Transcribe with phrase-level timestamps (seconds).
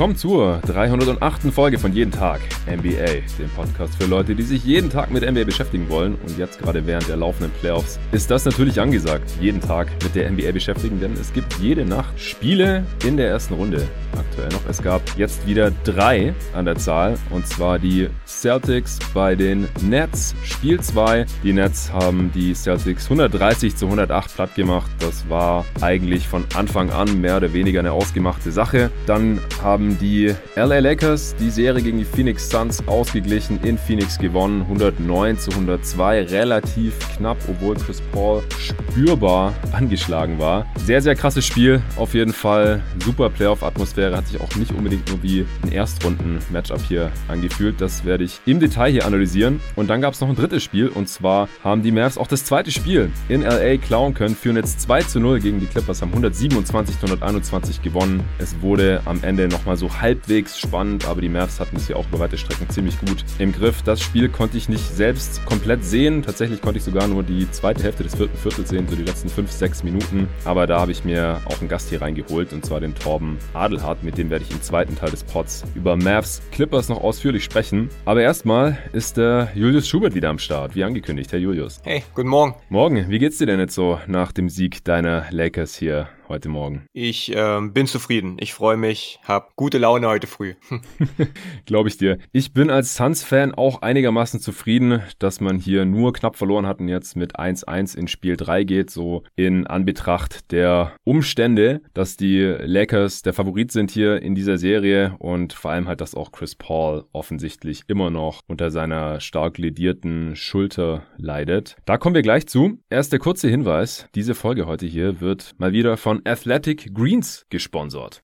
[0.00, 1.52] Willkommen zur 308.
[1.52, 5.44] Folge von Jeden Tag NBA, dem Podcast für Leute, die sich jeden Tag mit NBA
[5.44, 6.14] beschäftigen wollen.
[6.14, 10.30] Und jetzt gerade während der laufenden Playoffs ist das natürlich angesagt, jeden Tag mit der
[10.30, 13.86] NBA beschäftigen, denn es gibt jede Nacht Spiele in der ersten Runde
[14.18, 14.66] aktuell noch.
[14.70, 20.34] Es gab jetzt wieder drei an der Zahl und zwar die Celtics bei den Nets.
[20.44, 21.26] Spiel 2.
[21.42, 24.90] Die Nets haben die Celtics 130 zu 108 platt gemacht.
[24.98, 28.90] Das war eigentlich von Anfang an mehr oder weniger eine ausgemachte Sache.
[29.04, 34.62] Dann haben die LA Lakers die Serie gegen die Phoenix Suns ausgeglichen, in Phoenix gewonnen,
[34.62, 40.66] 109 zu 102, relativ knapp, obwohl Chris Paul spürbar angeschlagen war.
[40.76, 42.82] Sehr, sehr krasses Spiel, auf jeden Fall.
[43.04, 47.80] Super Playoff-Atmosphäre, hat sich auch nicht unbedingt nur wie ein Erstrunden-Matchup hier angefühlt.
[47.80, 49.60] Das werde ich im Detail hier analysieren.
[49.76, 52.44] Und dann gab es noch ein drittes Spiel, und zwar haben die Mavs auch das
[52.44, 56.10] zweite Spiel in LA klauen können, führen jetzt 2 zu 0 gegen die Clippers, haben
[56.10, 58.22] 127 zu 121 gewonnen.
[58.38, 62.06] Es wurde am Ende nochmal so halbwegs spannend, aber die Mavs hatten es ja auch
[62.08, 63.82] über weite Strecken ziemlich gut im Griff.
[63.82, 66.22] Das Spiel konnte ich nicht selbst komplett sehen.
[66.22, 69.28] Tatsächlich konnte ich sogar nur die zweite Hälfte des vierten Viertels sehen, so die letzten
[69.28, 70.28] 5, 6 Minuten.
[70.44, 74.04] Aber da habe ich mir auch einen Gast hier reingeholt und zwar den Torben Adelhardt.
[74.04, 77.88] Mit dem werde ich im zweiten Teil des Pods über Mavs Clippers noch ausführlich sprechen.
[78.04, 81.80] Aber erstmal ist der Julius Schubert wieder am Start, wie angekündigt, Herr Julius.
[81.84, 82.54] Hey, guten Morgen.
[82.68, 86.86] Morgen, wie geht's dir denn jetzt so nach dem Sieg deiner Lakers hier heute Morgen?
[86.92, 88.36] Ich ähm, bin zufrieden.
[88.40, 90.54] Ich freue mich, hab gute Laune heute früh.
[91.66, 92.18] Glaube ich dir.
[92.32, 96.88] Ich bin als Suns-Fan auch einigermaßen zufrieden, dass man hier nur knapp verloren hat und
[96.88, 103.22] jetzt mit 1-1 in Spiel 3 geht, so in Anbetracht der Umstände, dass die Lakers
[103.22, 107.04] der Favorit sind hier in dieser Serie und vor allem halt, dass auch Chris Paul
[107.12, 111.76] offensichtlich immer noch unter seiner stark ledierten Schulter leidet.
[111.86, 112.78] Da kommen wir gleich zu.
[112.88, 114.06] Erst der kurze Hinweis.
[114.14, 118.22] Diese Folge heute hier wird mal wieder von Athletic Greens gesponsert.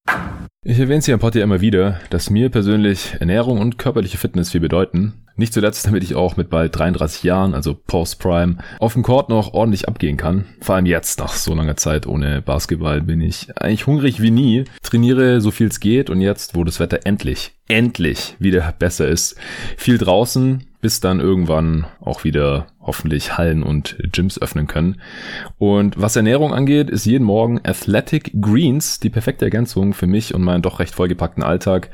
[0.62, 4.50] Ich erwähne es hier im Pod immer wieder, dass mir persönlich Ernährung und körperliche Fitness
[4.50, 5.22] viel bedeuten.
[5.36, 9.52] Nicht zuletzt, damit ich auch mit bald 33 Jahren, also Post-Prime, auf dem Court noch
[9.52, 10.46] ordentlich abgehen kann.
[10.60, 14.64] Vor allem jetzt, nach so langer Zeit ohne Basketball, bin ich eigentlich hungrig wie nie,
[14.82, 19.36] trainiere so viel es geht und jetzt, wo das Wetter endlich, endlich wieder besser ist,
[19.76, 25.00] viel draußen, bis dann irgendwann auch wieder hoffentlich Hallen und Gyms öffnen können.
[25.58, 30.42] Und was Ernährung angeht, ist jeden Morgen Athletic Greens die perfekte Ergänzung für mich und
[30.42, 31.90] meinen doch recht vollgepackten Alltag.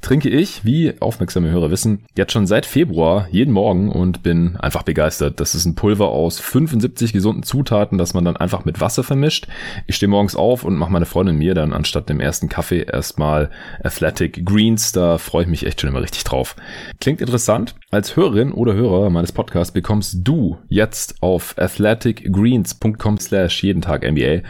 [0.00, 4.82] Trinke ich, wie aufmerksame Hörer wissen, jetzt schon seit Februar jeden Morgen und bin einfach
[4.82, 5.40] begeistert.
[5.40, 9.48] Das ist ein Pulver aus 75 gesunden Zutaten, das man dann einfach mit Wasser vermischt.
[9.86, 13.50] Ich stehe morgens auf und mache meine Freundin mir dann anstatt dem ersten Kaffee erstmal
[13.82, 14.92] Athletic Greens.
[14.92, 16.56] Da freue ich mich echt schon immer richtig drauf.
[17.00, 17.74] Klingt interessant.
[17.90, 24.42] Als Hörerin oder Hörer meines Podcasts bekommst du jetzt auf athleticgreens.com slash jeden Tag NBA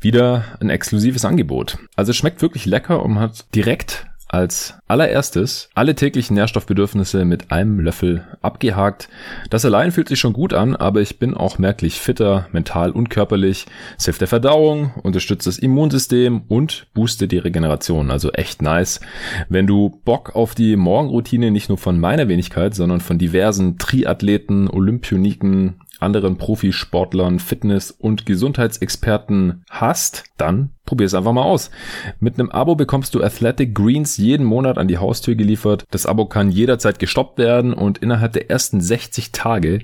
[0.00, 1.78] wieder ein exklusives Angebot.
[1.94, 7.80] Also es schmeckt wirklich lecker und hat direkt als allererstes alle täglichen Nährstoffbedürfnisse mit einem
[7.80, 9.08] Löffel abgehakt.
[9.50, 13.10] Das allein fühlt sich schon gut an, aber ich bin auch merklich fitter, mental und
[13.10, 13.66] körperlich.
[13.98, 18.10] Es hilft der Verdauung, unterstützt das Immunsystem und boostet die Regeneration.
[18.10, 19.00] Also echt nice.
[19.48, 24.68] Wenn du Bock auf die Morgenroutine nicht nur von meiner Wenigkeit, sondern von diversen Triathleten,
[24.68, 31.70] Olympioniken, anderen Profisportlern, Fitness- und Gesundheitsexperten hast, dann probier es einfach mal aus.
[32.18, 35.84] Mit einem Abo bekommst du Athletic Greens jeden Monat an die Haustür geliefert.
[35.92, 39.82] Das Abo kann jederzeit gestoppt werden und innerhalb der ersten 60 Tage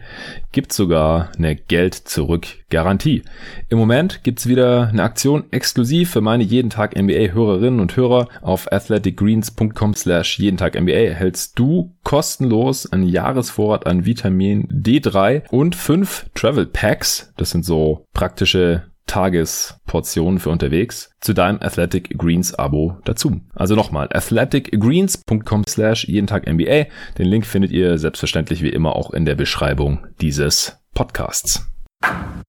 [0.50, 3.22] gibt sogar eine Geld-Zurück-Garantie.
[3.68, 8.26] Im Moment gibt's wieder eine Aktion exklusiv für meine jeden Tag NBA-Hörerinnen und Hörer.
[8.42, 15.76] Auf athleticgreens.com slash jeden Tag NBA erhältst du kostenlos einen Jahresvorrat an Vitamin D3 und
[15.76, 17.32] fünf Travel Packs.
[17.36, 23.40] Das sind so praktische Tagesportionen für unterwegs zu deinem Athletic Greens Abo dazu.
[23.54, 26.86] Also nochmal, athleticgreens.com slash jeden Tag NBA.
[27.18, 31.70] Den Link findet ihr selbstverständlich wie immer auch in der Beschreibung dieses Podcasts.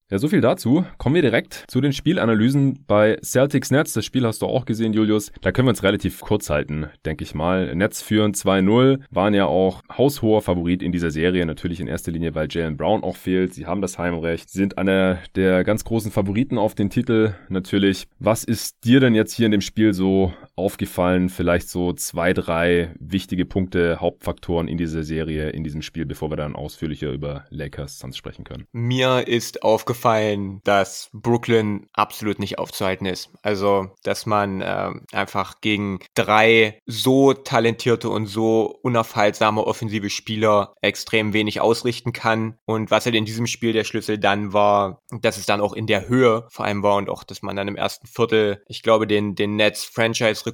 [0.09, 0.85] Ja, so viel dazu.
[0.97, 3.91] Kommen wir direkt zu den Spielanalysen bei Celtics Nets.
[3.91, 5.33] Das Spiel hast du auch gesehen, Julius.
[5.41, 7.75] Da können wir uns relativ kurz halten, denke ich mal.
[7.75, 11.45] Nets führen 2-0, waren ja auch haushoher Favorit in dieser Serie.
[11.45, 13.53] Natürlich in erster Linie, weil Jalen Brown auch fehlt.
[13.53, 17.33] Sie haben das Heimrecht, sind einer der ganz großen Favoriten auf den Titel.
[17.49, 21.29] Natürlich, was ist dir denn jetzt hier in dem Spiel so aufgefallen?
[21.29, 26.35] Vielleicht so zwei, drei wichtige Punkte, Hauptfaktoren in dieser Serie, in diesem Spiel, bevor wir
[26.35, 28.65] dann ausführlicher über Lakers Suns sprechen können.
[28.71, 33.29] Mir ist aufgefallen, dass Brooklyn absolut nicht aufzuhalten ist.
[33.41, 41.33] Also, dass man äh, einfach gegen drei so talentierte und so unaufhaltsame offensive Spieler extrem
[41.33, 42.57] wenig ausrichten kann.
[42.65, 45.87] Und was halt in diesem Spiel der Schlüssel dann war, dass es dann auch in
[45.87, 49.07] der Höhe vor allem war und auch, dass man dann im ersten Viertel, ich glaube,
[49.07, 50.46] den, den Nets Franchise-Rekord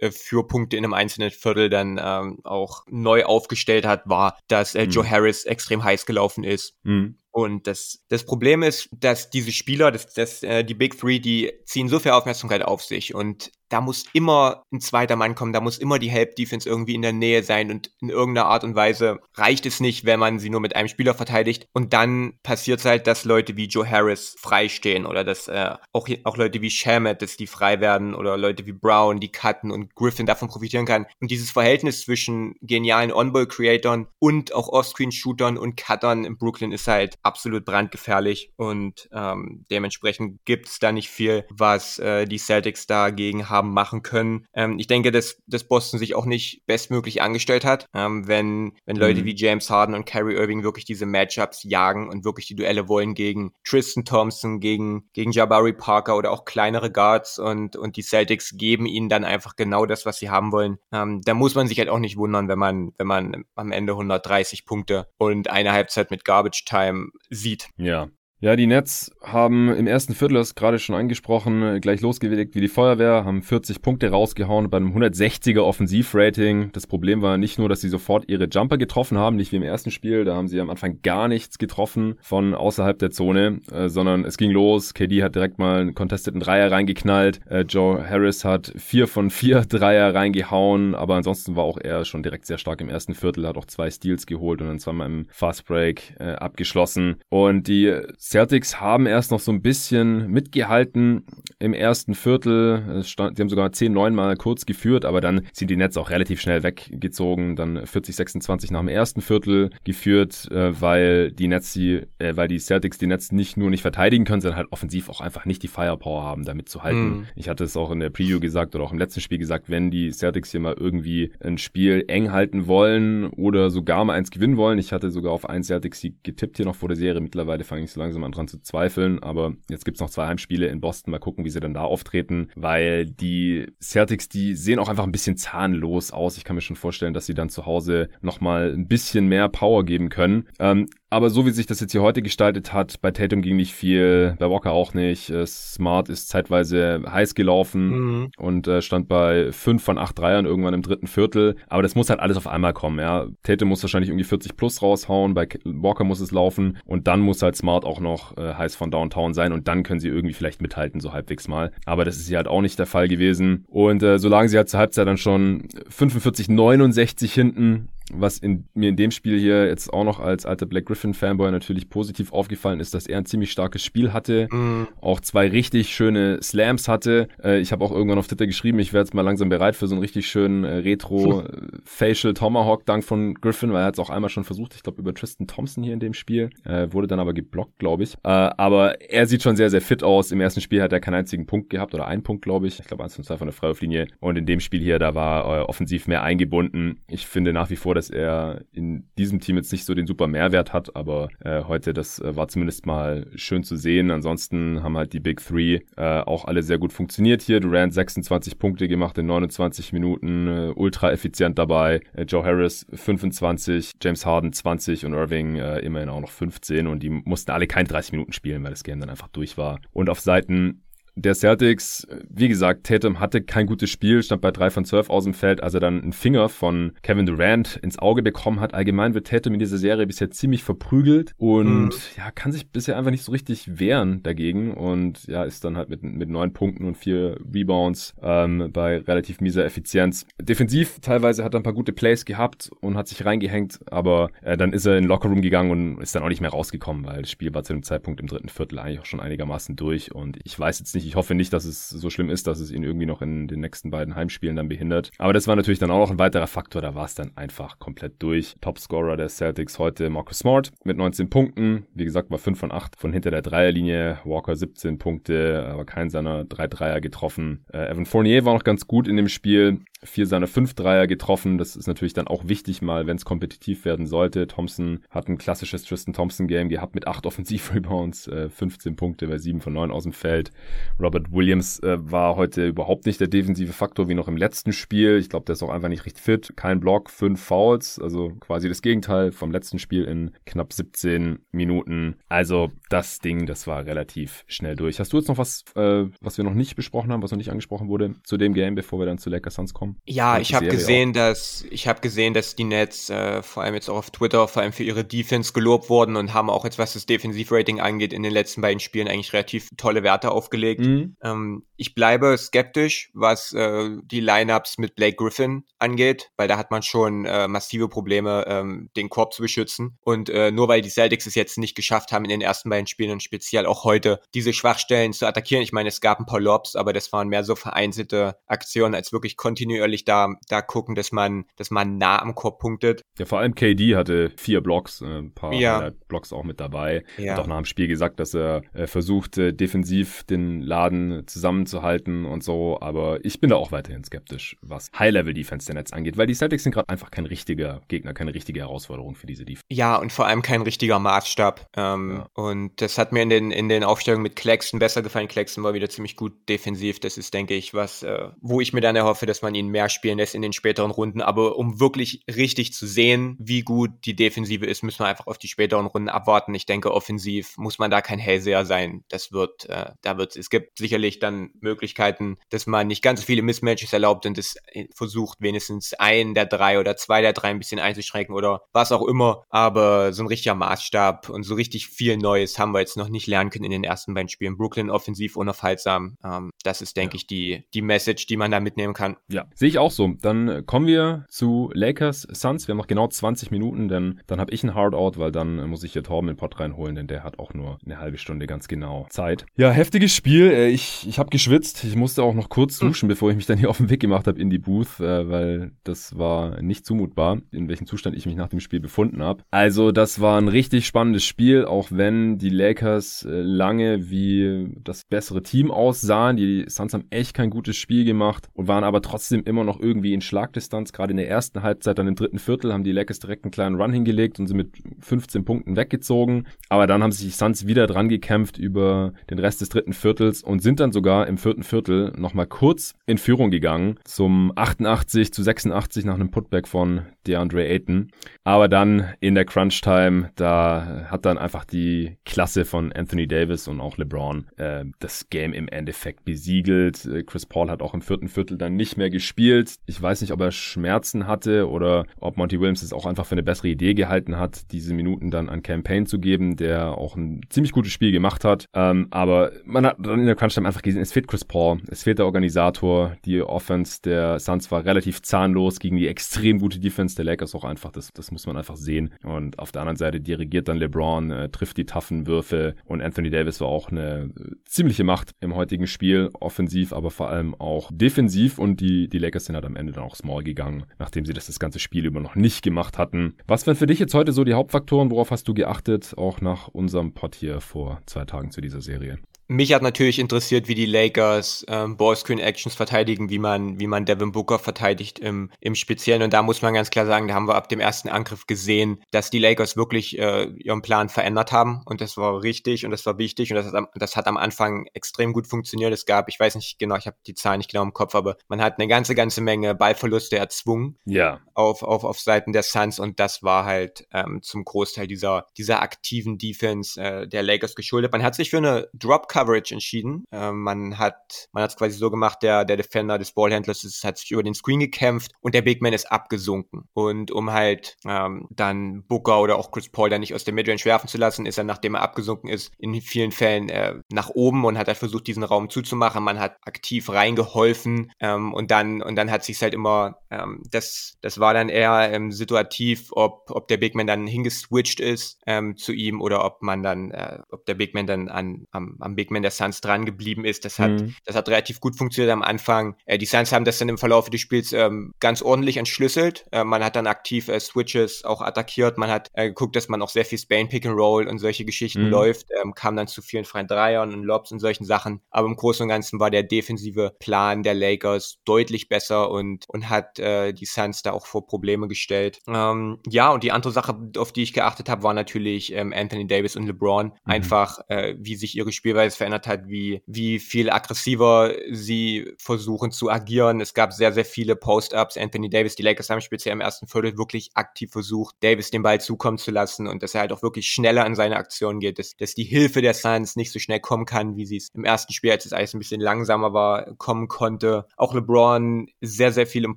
[0.00, 4.74] äh, für Punkte in einem einzelnen Viertel dann ähm, auch neu aufgestellt hat, war, dass
[4.74, 5.10] äh, Joe mhm.
[5.10, 6.74] Harris extrem heiß gelaufen ist.
[6.82, 7.18] Mhm.
[7.30, 11.52] Und das, das Problem ist, dass diese Spieler, das, das, äh, die Big Three, die
[11.64, 13.12] ziehen so viel Aufmerksamkeit auf sich.
[13.12, 16.94] Und da muss immer ein zweiter Mann kommen, da muss immer die Help Defense irgendwie
[16.94, 20.38] in der Nähe sein und in irgendeiner Art und Weise reicht es nicht, wenn man
[20.38, 23.88] sie nur mit einem Spieler verteidigt und dann passiert es halt, dass Leute wie Joe
[23.88, 28.36] Harris freistehen oder dass äh, auch, auch Leute wie Shamet, dass die frei werden oder
[28.36, 31.06] Leute wie Brown, die cutten und Griffin davon profitieren kann.
[31.20, 37.16] Und dieses Verhältnis zwischen genialen On-Ball-Creatoren und auch Off-Screen-Shootern und Cuttern in Brooklyn ist halt
[37.22, 43.48] absolut brandgefährlich und ähm, dementsprechend gibt es da nicht viel, was äh, die Celtics dagegen
[43.48, 44.46] haben haben machen können.
[44.52, 48.96] Ähm, ich denke, dass, dass Boston sich auch nicht bestmöglich angestellt hat, ähm, wenn, wenn
[48.96, 49.24] Leute mhm.
[49.24, 53.14] wie James Harden und Kyrie Irving wirklich diese Matchups jagen und wirklich die Duelle wollen
[53.14, 58.56] gegen Tristan Thompson, gegen, gegen Jabari Parker oder auch kleinere Guards und, und die Celtics
[58.56, 60.78] geben ihnen dann einfach genau das, was sie haben wollen.
[60.92, 63.92] Ähm, da muss man sich halt auch nicht wundern, wenn man, wenn man am Ende
[63.92, 67.68] 130 Punkte und eine Halbzeit mit Garbage Time sieht.
[67.76, 68.08] Ja,
[68.44, 72.68] ja, die Nets haben im ersten Viertel, das gerade schon angesprochen, gleich losgelegt wie die
[72.68, 76.68] Feuerwehr, haben 40 Punkte rausgehauen beim 160er Offensivrating.
[76.74, 79.62] Das Problem war nicht nur, dass sie sofort ihre Jumper getroffen haben, nicht wie im
[79.62, 83.88] ersten Spiel, da haben sie am Anfang gar nichts getroffen von außerhalb der Zone, äh,
[83.88, 84.92] sondern es ging los.
[84.92, 87.40] KD hat direkt mal einen contesteten Dreier reingeknallt.
[87.48, 92.22] Äh, Joe Harris hat vier von vier Dreier reingehauen, aber ansonsten war auch er schon
[92.22, 95.26] direkt sehr stark im ersten Viertel, hat auch zwei Steals geholt und dann zweimal im
[95.30, 97.16] Fast Break äh, abgeschlossen.
[97.30, 98.02] Und die
[98.34, 101.22] Celtics haben erst noch so ein bisschen mitgehalten
[101.60, 103.04] im ersten Viertel.
[103.04, 106.40] Stand, die haben sogar 10-9 mal kurz geführt, aber dann sind die Nets auch relativ
[106.40, 107.54] schnell weggezogen.
[107.54, 112.58] Dann 40-26 nach dem ersten Viertel geführt, äh, weil die Nets die, äh, weil die
[112.58, 115.68] Celtics die Nets nicht nur nicht verteidigen können, sondern halt offensiv auch einfach nicht die
[115.68, 117.04] Firepower haben, damit zu halten.
[117.04, 117.26] Mhm.
[117.36, 119.92] Ich hatte es auch in der Preview gesagt oder auch im letzten Spiel gesagt, wenn
[119.92, 124.56] die Celtics hier mal irgendwie ein Spiel eng halten wollen oder sogar mal eins gewinnen
[124.56, 124.80] wollen.
[124.80, 127.20] Ich hatte sogar auf einen Celtics-Sieg getippt hier noch vor der Serie.
[127.20, 130.66] Mittlerweile fange ich so langsam an dran zu zweifeln, aber jetzt gibt's noch zwei Heimspiele
[130.66, 131.10] in Boston.
[131.10, 135.12] Mal gucken, wie sie dann da auftreten, weil die Celtics, die sehen auch einfach ein
[135.12, 136.36] bisschen zahnlos aus.
[136.36, 139.84] Ich kann mir schon vorstellen, dass sie dann zu Hause nochmal ein bisschen mehr Power
[139.84, 140.48] geben können.
[140.58, 143.72] Ähm, aber so wie sich das jetzt hier heute gestaltet hat, bei Tatum ging nicht
[143.72, 145.30] viel, bei Walker auch nicht.
[145.30, 148.30] Äh, Smart ist zeitweise heiß gelaufen mhm.
[148.36, 151.54] und äh, stand bei 5 von 8 Dreiern irgendwann im dritten Viertel.
[151.68, 153.28] Aber das muss halt alles auf einmal kommen, ja.
[153.44, 157.42] Tatum muss wahrscheinlich irgendwie 40 plus raushauen, bei Walker muss es laufen und dann muss
[157.42, 160.60] halt Smart auch noch äh, heiß von Downtown sein und dann können sie irgendwie vielleicht
[160.60, 161.70] mithalten, so halbwegs mal.
[161.86, 163.66] Aber das ist hier halt auch nicht der Fall gewesen.
[163.68, 168.64] Und äh, so lagen sie halt zur Halbzeit dann schon 45, 69 hinten was in,
[168.74, 172.32] mir in dem Spiel hier jetzt auch noch als alter Black Griffin Fanboy natürlich positiv
[172.32, 174.88] aufgefallen ist, dass er ein ziemlich starkes Spiel hatte, mm.
[175.00, 177.28] auch zwei richtig schöne Slams hatte.
[177.42, 179.86] Äh, ich habe auch irgendwann auf Twitter geschrieben, ich wäre jetzt mal langsam bereit für
[179.86, 181.48] so einen richtig schönen äh, Retro äh,
[181.84, 185.00] Facial Tomahawk Dank von Griffin, weil er hat es auch einmal schon versucht, ich glaube
[185.00, 188.14] über Tristan Thompson hier in dem Spiel, äh, wurde dann aber geblockt, glaube ich.
[188.22, 190.30] Äh, aber er sieht schon sehr sehr fit aus.
[190.30, 192.78] Im ersten Spiel hat er keinen einzigen Punkt gehabt oder einen Punkt, glaube ich.
[192.80, 195.60] Ich glaube eins von zwei von der Freiwurflinie und in dem Spiel hier da war
[195.60, 197.00] äh, offensiv mehr eingebunden.
[197.08, 200.26] Ich finde nach wie vor, dass er in diesem Team jetzt nicht so den super
[200.26, 204.10] Mehrwert hat, aber äh, heute, das äh, war zumindest mal schön zu sehen.
[204.10, 207.60] Ansonsten haben halt die Big Three äh, auch alle sehr gut funktioniert hier.
[207.60, 212.00] Durant 26 Punkte gemacht in 29 Minuten, äh, ultra effizient dabei.
[212.12, 217.02] Äh, Joe Harris 25, James Harden 20 und Irving äh, immerhin auch noch 15 und
[217.02, 219.80] die mussten alle keine 30 Minuten spielen, weil das Game dann einfach durch war.
[219.92, 220.83] Und auf Seiten
[221.16, 225.24] der Celtics, wie gesagt, Tatum hatte kein gutes Spiel, stand bei 3 von 12 aus
[225.24, 228.74] dem Feld, als er dann einen Finger von Kevin Durant ins Auge bekommen hat.
[228.74, 231.90] Allgemein wird Tatum in dieser Serie bisher ziemlich verprügelt und mhm.
[232.16, 235.88] ja, kann sich bisher einfach nicht so richtig wehren dagegen und ja, ist dann halt
[235.88, 240.26] mit, mit neun Punkten und vier Rebounds ähm, bei relativ mieser Effizienz.
[240.40, 244.56] Defensiv teilweise hat er ein paar gute Plays gehabt und hat sich reingehängt, aber äh,
[244.56, 247.22] dann ist er in den Lockerroom gegangen und ist dann auch nicht mehr rausgekommen, weil
[247.22, 250.38] das Spiel war zu dem Zeitpunkt im dritten Viertel eigentlich auch schon einigermaßen durch und
[250.42, 251.12] ich weiß jetzt nicht, nicht.
[251.12, 253.60] Ich hoffe nicht, dass es so schlimm ist, dass es ihn irgendwie noch in den
[253.60, 255.10] nächsten beiden Heimspielen dann behindert.
[255.18, 256.82] Aber das war natürlich dann auch noch ein weiterer Faktor.
[256.82, 258.56] Da war es dann einfach komplett durch.
[258.60, 261.86] Topscorer der Celtics heute Marcus Smart mit 19 Punkten.
[261.94, 264.18] Wie gesagt, war 5 von 8 von hinter der Dreierlinie.
[264.24, 267.64] Walker 17 Punkte, aber kein seiner drei Dreier getroffen.
[267.72, 269.80] Äh, Evan Fournier war noch ganz gut in dem Spiel.
[270.04, 271.58] Vier seiner fünf Dreier getroffen.
[271.58, 274.46] Das ist natürlich dann auch wichtig mal, wenn es kompetitiv werden sollte.
[274.46, 279.60] Thompson hat ein klassisches Tristan Thompson-Game gehabt mit acht Offensiv-Rebounds, äh, 15 Punkte bei sieben
[279.60, 280.52] von neun aus dem Feld.
[281.00, 285.16] Robert Williams äh, war heute überhaupt nicht der defensive Faktor wie noch im letzten Spiel.
[285.18, 286.52] Ich glaube, der ist auch einfach nicht richtig fit.
[286.56, 292.16] Kein Block, fünf Fouls, also quasi das Gegenteil vom letzten Spiel in knapp 17 Minuten.
[292.28, 295.00] Also das Ding, das war relativ schnell durch.
[295.00, 297.50] Hast du jetzt noch was, äh, was wir noch nicht besprochen haben, was noch nicht
[297.50, 299.93] angesprochen wurde zu dem Game, bevor wir dann zu Lakers Suns kommen?
[300.04, 301.14] Ja, ich habe gesehen, auch.
[301.14, 304.62] dass ich habe gesehen, dass die Nets äh, vor allem jetzt auch auf Twitter vor
[304.62, 308.22] allem für ihre Defense gelobt wurden und haben auch jetzt was das Defensivrating angeht in
[308.22, 310.80] den letzten beiden Spielen eigentlich relativ tolle Werte aufgelegt.
[310.80, 311.16] Mhm.
[311.22, 316.70] Ähm, ich bleibe skeptisch, was äh, die Lineups mit Blake Griffin angeht, weil da hat
[316.70, 319.98] man schon äh, massive Probleme, ähm, den Korb zu beschützen.
[320.02, 322.86] Und äh, nur weil die Celtics es jetzt nicht geschafft haben in den ersten beiden
[322.86, 325.62] Spielen und speziell auch heute diese Schwachstellen zu attackieren.
[325.62, 329.12] Ich meine, es gab ein paar Lobs, aber das waren mehr so vereinzelte Aktionen, als
[329.12, 333.02] wirklich kontinuierlich da, da gucken, dass man, dass man nah am Korb punktet.
[333.18, 335.90] Ja, vor allem KD hatte vier Blocks, äh, ein paar ja.
[336.08, 337.04] Blocks auch mit dabei.
[337.18, 337.34] Ja.
[337.34, 342.24] Hat auch nach dem Spiel gesagt, dass er äh, versucht, äh, defensiv den Laden zusammenzuhalten
[342.24, 342.78] und so.
[342.80, 346.64] Aber ich bin da auch weiterhin skeptisch, was High-Level-Defense der Netz angeht, weil die Celtics
[346.64, 349.64] sind gerade einfach kein richtiger Gegner, keine richtige Herausforderung für diese Defense.
[349.70, 351.66] Ja, und vor allem kein richtiger Maßstab.
[351.76, 352.26] Ähm, ja.
[352.34, 355.28] Und das hat mir in den, in den Aufstellungen mit Claxton besser gefallen.
[355.28, 357.00] Claxton war wieder ziemlich gut defensiv.
[357.00, 359.88] Das ist, denke ich, was, äh, wo ich mir dann erhoffe, dass man ihn mehr
[359.88, 361.20] spielen lässt in den späteren Runden.
[361.20, 365.38] Aber um wirklich richtig zu sehen, wie gut die Defensive ist, müssen wir einfach auf
[365.38, 366.54] die späteren Runden abwarten.
[366.54, 369.04] Ich denke, offensiv muss man da kein Hellseher sein.
[369.08, 373.26] Das wird, äh, da wird, es gibt sicherlich dann Möglichkeiten, dass man nicht ganz so
[373.26, 377.48] viele Mismatches erlaubt und es äh, versucht, wenigstens einen der drei oder zwei der drei
[377.48, 379.44] ein bisschen einzuschränken oder was auch immer.
[379.48, 383.26] Aber so ein richtiger Maßstab und so richtig viel Neues haben wir jetzt noch nicht
[383.26, 384.56] lernen können in den ersten beiden Spielen.
[384.56, 386.16] Brooklyn offensiv unaufhaltsam.
[386.24, 387.16] Ähm, das ist, denke ja.
[387.16, 389.16] ich, die, die Message, die man da mitnehmen kann.
[389.28, 390.14] Ja, sehe ich auch so.
[390.20, 392.66] Dann kommen wir zu Lakers Suns.
[392.66, 395.84] Wir haben noch genau 20 Minuten, denn dann habe ich ein Hardout, weil dann muss
[395.84, 398.46] ich hier Torben in den Pod reinholen, denn der hat auch nur eine halbe Stunde
[398.46, 399.46] ganz genau Zeit.
[399.56, 400.50] Ja, heftiges Spiel.
[400.50, 401.84] Äh, ich, ich habe geschwitzt.
[401.84, 402.88] Ich musste auch noch kurz hm.
[402.88, 405.28] duschen, bevor ich mich dann hier auf den Weg gemacht habe in die Booth, äh,
[405.28, 409.42] weil das war nicht zumutbar, in welchem Zustand ich mich nach dem Spiel befunden habe.
[409.50, 415.04] Also das war ein richtig spannendes Spiel, auch wenn die Lakers äh, lange wie das
[415.04, 416.36] bessere Team aussahen.
[416.36, 420.14] Die Suns haben echt kein gutes Spiel gemacht und waren aber trotzdem immer noch irgendwie
[420.14, 420.92] in Schlagdistanz.
[420.92, 423.80] Gerade in der ersten Halbzeit, dann im dritten Viertel, haben die Lakers direkt einen kleinen
[423.80, 424.70] Run hingelegt und sind mit
[425.00, 426.46] 15 Punkten weggezogen.
[426.68, 430.42] Aber dann haben sich die Suns wieder dran gekämpft über den Rest des dritten Viertels
[430.42, 435.42] und sind dann sogar im vierten Viertel nochmal kurz in Führung gegangen zum 88 zu
[435.42, 438.10] 86 nach einem Putback von DeAndre Ayton.
[438.44, 443.80] Aber dann in der Crunch-Time, da hat dann einfach die Klasse von Anthony Davis und
[443.80, 447.04] auch LeBron äh, das Game im Endeffekt besiegelt.
[447.04, 449.33] Äh, Chris Paul hat auch im vierten Viertel dann nicht mehr gespielt.
[449.36, 453.34] Ich weiß nicht, ob er Schmerzen hatte oder ob Monty Williams es auch einfach für
[453.34, 457.40] eine bessere Idee gehalten hat, diese Minuten dann an Campaign zu geben, der auch ein
[457.48, 458.66] ziemlich gutes Spiel gemacht hat.
[458.74, 462.02] Ähm, aber man hat dann in der Crunch-Time einfach gesehen, es fehlt Chris Paul, es
[462.02, 463.16] fehlt der Organisator.
[463.24, 467.64] Die Offense der Suns war relativ zahnlos gegen die extrem gute Defense der Lakers auch
[467.64, 467.92] einfach.
[467.92, 469.10] Das, das muss man einfach sehen.
[469.22, 473.30] Und auf der anderen Seite dirigiert dann LeBron, äh, trifft die taffen Würfe und Anthony
[473.30, 474.30] Davis war auch eine
[474.64, 479.46] ziemliche Macht im heutigen Spiel, offensiv, aber vor allem auch defensiv und die, die Lakers
[479.46, 482.20] sind halt am Ende dann auch small gegangen, nachdem sie das das ganze Spiel über
[482.20, 483.34] noch nicht gemacht hatten.
[483.46, 485.10] Was waren für dich jetzt heute so die Hauptfaktoren?
[485.10, 489.18] Worauf hast du geachtet, auch nach unserem Pod hier vor zwei Tagen zu dieser Serie?
[489.46, 494.06] Mich hat natürlich interessiert, wie die Lakers ähm, Ballscreen Actions verteidigen, wie man, wie man
[494.06, 496.22] Devin Booker verteidigt im, im Speziellen.
[496.22, 499.02] Und da muss man ganz klar sagen, da haben wir ab dem ersten Angriff gesehen,
[499.10, 501.82] dass die Lakers wirklich äh, ihren Plan verändert haben.
[501.84, 503.50] Und das war richtig und das war wichtig.
[503.50, 505.92] Und das hat, das hat am Anfang extrem gut funktioniert.
[505.92, 508.36] Es gab, ich weiß nicht genau, ich habe die Zahlen nicht genau im Kopf, aber
[508.48, 511.40] man hat eine ganze, ganze Menge Ballverluste erzwungen ja.
[511.52, 512.98] auf, auf, auf Seiten der Suns.
[512.98, 518.10] Und das war halt ähm, zum Großteil dieser, dieser aktiven Defense äh, der Lakers geschuldet.
[518.10, 520.24] Man hat sich für eine Drop Coverage entschieden.
[520.32, 524.18] Ähm, man hat man hat es quasi so gemacht, der der Defender des Ballhändlers hat
[524.18, 526.88] sich über den Screen gekämpft und der Big Man ist abgesunken.
[526.94, 530.84] Und um halt ähm, dann Booker oder auch Chris Paul dann nicht aus der Midrange
[530.84, 534.64] werfen zu lassen, ist er, nachdem er abgesunken ist, in vielen Fällen äh, nach oben
[534.64, 536.22] und hat halt versucht, diesen Raum zuzumachen.
[536.22, 541.16] Man hat aktiv reingeholfen ähm, und dann und dann hat sich halt immer ähm, das
[541.20, 545.76] das war dann eher ähm, situativ, ob ob der Big Man dann hingeswitcht ist ähm,
[545.76, 549.14] zu ihm oder ob man dann äh, ob der Big Man dann an am, am
[549.14, 550.66] Big Big Man der Suns dran geblieben ist.
[550.66, 551.14] Das hat, mhm.
[551.24, 552.96] das hat relativ gut funktioniert am Anfang.
[553.06, 556.44] Äh, die Suns haben das dann im Verlauf des Spiels ähm, ganz ordentlich entschlüsselt.
[556.52, 558.98] Äh, man hat dann aktiv äh, Switches auch attackiert.
[558.98, 561.64] Man hat äh, geguckt, dass man auch sehr viel Spain Pick and Roll und solche
[561.64, 562.10] Geschichten mhm.
[562.10, 562.48] läuft.
[562.62, 565.22] Ähm, kam dann zu vielen freien Dreiern und Lobs und solchen Sachen.
[565.30, 569.88] Aber im Großen und Ganzen war der defensive Plan der Lakers deutlich besser und, und
[569.88, 572.40] hat äh, die Suns da auch vor Probleme gestellt.
[572.46, 576.26] Ähm, ja, und die andere Sache, auf die ich geachtet habe, war natürlich ähm, Anthony
[576.26, 577.06] Davis und LeBron.
[577.06, 577.12] Mhm.
[577.24, 583.10] Einfach, äh, wie sich ihre Spielweise verändert hat, wie, wie viel aggressiver sie versuchen zu
[583.10, 583.60] agieren.
[583.60, 585.16] Es gab sehr, sehr viele Post-Ups.
[585.16, 589.00] Anthony Davis, die Lakers haben speziell im ersten Viertel wirklich aktiv versucht, Davis den Ball
[589.00, 592.16] zukommen zu lassen und dass er halt auch wirklich schneller an seine Aktion geht, dass,
[592.16, 595.12] dass die Hilfe der Suns nicht so schnell kommen kann, wie sie es im ersten
[595.12, 597.86] Spiel, als es alles ein bisschen langsamer war, kommen konnte.
[597.96, 599.76] Auch LeBron sehr, sehr viel im